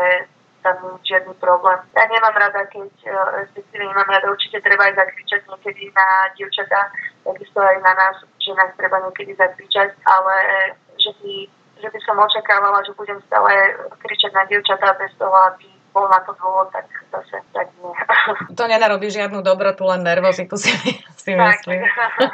tam 0.60 0.76
nie 0.84 0.92
je 1.00 1.16
žiadny 1.16 1.34
problém. 1.40 1.80
Ja 1.96 2.04
nemám 2.08 2.36
rada, 2.36 2.68
keď, 2.68 2.92
e, 3.04 3.12
respektíve 3.44 3.80
nemám 3.80 4.08
rada, 4.12 4.28
určite 4.28 4.60
treba 4.60 4.92
aj 4.92 4.94
zakričať 4.96 5.40
niekedy 5.48 5.88
na 5.96 6.08
dievčatá, 6.36 6.92
takisto 7.24 7.60
aj 7.60 7.80
na 7.80 7.92
nás, 7.96 8.16
že 8.40 8.52
nás 8.52 8.68
treba 8.76 9.00
niekedy 9.08 9.32
zakričať, 9.40 9.96
ale 10.04 10.34
že 11.00 11.16
by, 11.20 11.32
že 11.80 11.88
by 11.88 11.98
som 12.04 12.16
očakávala, 12.20 12.84
že 12.84 12.92
budem 12.92 13.20
stále 13.24 13.52
kričať 14.04 14.32
na 14.36 14.44
dievčatá 14.44 14.92
bez 15.00 15.12
toho, 15.16 15.32
aby 15.32 15.68
bol 15.96 16.06
na 16.12 16.20
to 16.28 16.36
dôvod, 16.36 16.68
tak 16.76 16.86
zase 17.08 17.40
tak 17.56 17.69
nie. 17.80 17.92
To 18.58 18.64
nenarobí 18.68 19.08
žiadnu 19.08 19.40
dobrotu, 19.40 19.88
len 19.88 20.04
nervozitu 20.04 20.56
si, 20.60 20.70
si 21.16 21.32
myslím. 21.32 21.80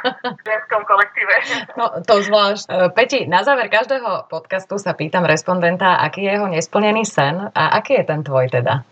V 0.63 0.67
tom 0.69 0.83
kolektíve. 0.83 1.33
No, 1.79 2.03
to 2.03 2.19
zvlášť. 2.19 2.65
E, 2.67 2.73
Peti, 2.91 3.19
na 3.25 3.43
záver 3.47 3.71
každého 3.71 4.27
podcastu 4.27 4.75
sa 4.75 4.91
pýtam 4.93 5.23
respondenta, 5.23 6.03
aký 6.03 6.27
je 6.27 6.31
jeho 6.35 6.47
nesplnený 6.51 7.07
sen 7.07 7.49
a 7.55 7.63
aký 7.79 8.01
je 8.01 8.03
ten 8.03 8.21
tvoj 8.23 8.51
teda? 8.51 8.83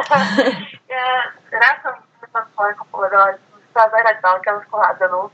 ja, 0.94 1.06
raz 1.50 1.76
som, 1.82 1.94
som 2.30 2.44
človeku 2.54 2.84
povedala, 2.94 3.34
že 3.34 3.42
som 3.50 3.58
sa 3.74 3.82
zahrať 3.90 4.16
balkánsku 4.22 4.74
hádzanú. 4.74 5.30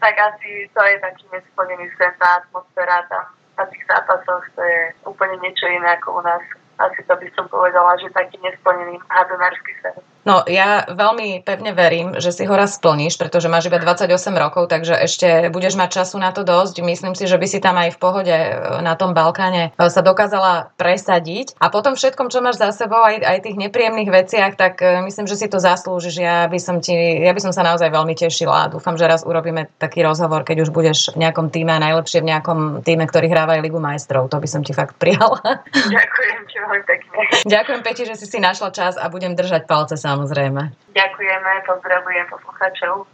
tak 0.00 0.14
asi 0.16 0.64
to 0.72 0.80
je 0.80 0.96
taký 1.00 1.24
nesplnený 1.28 1.92
sen, 1.96 2.12
tá 2.16 2.40
atmosféra 2.40 3.04
tam 3.12 3.24
na 3.60 3.64
tých 3.68 3.84
zápasoch, 3.84 4.44
to 4.56 4.62
je 4.64 4.80
úplne 5.04 5.36
niečo 5.44 5.68
iné 5.68 6.00
ako 6.00 6.20
u 6.20 6.22
nás 6.24 6.40
asi 6.80 7.00
to 7.04 7.14
by 7.16 7.28
som 7.36 7.46
povedala, 7.48 7.96
že 8.00 8.08
taký 8.10 8.40
nesplnený 8.40 8.96
hádonársky 9.08 9.72
sen. 9.84 9.96
No, 10.28 10.44
ja 10.44 10.84
veľmi 10.84 11.40
pevne 11.40 11.72
verím, 11.72 12.20
že 12.20 12.28
si 12.28 12.44
ho 12.44 12.52
raz 12.52 12.76
splníš, 12.76 13.16
pretože 13.16 13.48
máš 13.48 13.72
iba 13.72 13.80
28 13.80 14.12
rokov, 14.36 14.68
takže 14.68 14.92
ešte 15.00 15.48
budeš 15.48 15.80
mať 15.80 16.04
času 16.04 16.20
na 16.20 16.28
to 16.28 16.44
dosť. 16.44 16.84
Myslím 16.84 17.16
si, 17.16 17.24
že 17.24 17.40
by 17.40 17.46
si 17.48 17.58
tam 17.58 17.80
aj 17.80 17.96
v 17.96 17.98
pohode 17.98 18.36
e, 18.36 18.52
na 18.84 19.00
tom 19.00 19.16
Balkáne 19.16 19.72
e, 19.72 19.88
sa 19.88 20.04
dokázala 20.04 20.76
presadiť. 20.76 21.56
A 21.56 21.72
potom 21.72 21.96
všetkom, 21.96 22.28
čo 22.28 22.44
máš 22.44 22.60
za 22.60 22.68
sebou, 22.76 23.00
aj, 23.00 23.24
aj 23.24 23.38
tých 23.48 23.56
nepríjemných 23.56 24.12
veciach, 24.12 24.52
tak 24.60 24.84
e, 24.84 25.00
myslím, 25.08 25.24
že 25.24 25.40
si 25.40 25.46
to 25.48 25.56
zaslúžiš. 25.56 26.20
Ja 26.20 26.44
by 26.52 26.58
som, 26.60 26.84
ti, 26.84 26.92
ja 26.92 27.32
by 27.32 27.40
som 27.40 27.56
sa 27.56 27.64
naozaj 27.64 27.88
veľmi 27.88 28.12
tešila 28.12 28.68
a 28.68 28.70
dúfam, 28.70 29.00
že 29.00 29.08
raz 29.08 29.24
urobíme 29.24 29.72
taký 29.80 30.04
rozhovor, 30.04 30.44
keď 30.44 30.68
už 30.68 30.70
budeš 30.70 31.16
v 31.16 31.24
nejakom 31.24 31.48
týme, 31.48 31.72
najlepšie 31.80 32.20
v 32.20 32.28
nejakom 32.28 32.58
týme, 32.84 33.08
ktorý 33.08 33.32
hráva 33.32 33.56
aj 33.56 33.64
Ligu 33.64 33.80
majstrov. 33.80 34.28
To 34.28 34.36
by 34.36 34.48
som 34.48 34.60
ti 34.60 34.76
fakt 34.76 35.00
prijala. 35.00 35.40
Ďakujem 35.72 36.40
ti 36.44 36.56
veľmi 36.60 36.82
pekne. 36.84 37.10
Ďakujem 37.46 37.80
Peti, 37.80 38.02
že 38.04 38.14
si 38.20 38.26
si 38.28 38.38
našla 38.42 38.70
čas 38.74 38.94
a 39.00 39.08
budem 39.08 39.32
držať 39.32 39.64
palce 39.64 39.96
sa 39.96 40.09
samozrejme. 40.10 40.62
Ďakujeme, 40.90 41.52
pozdravujem 41.70 42.26
poslucháčov. 42.34 43.06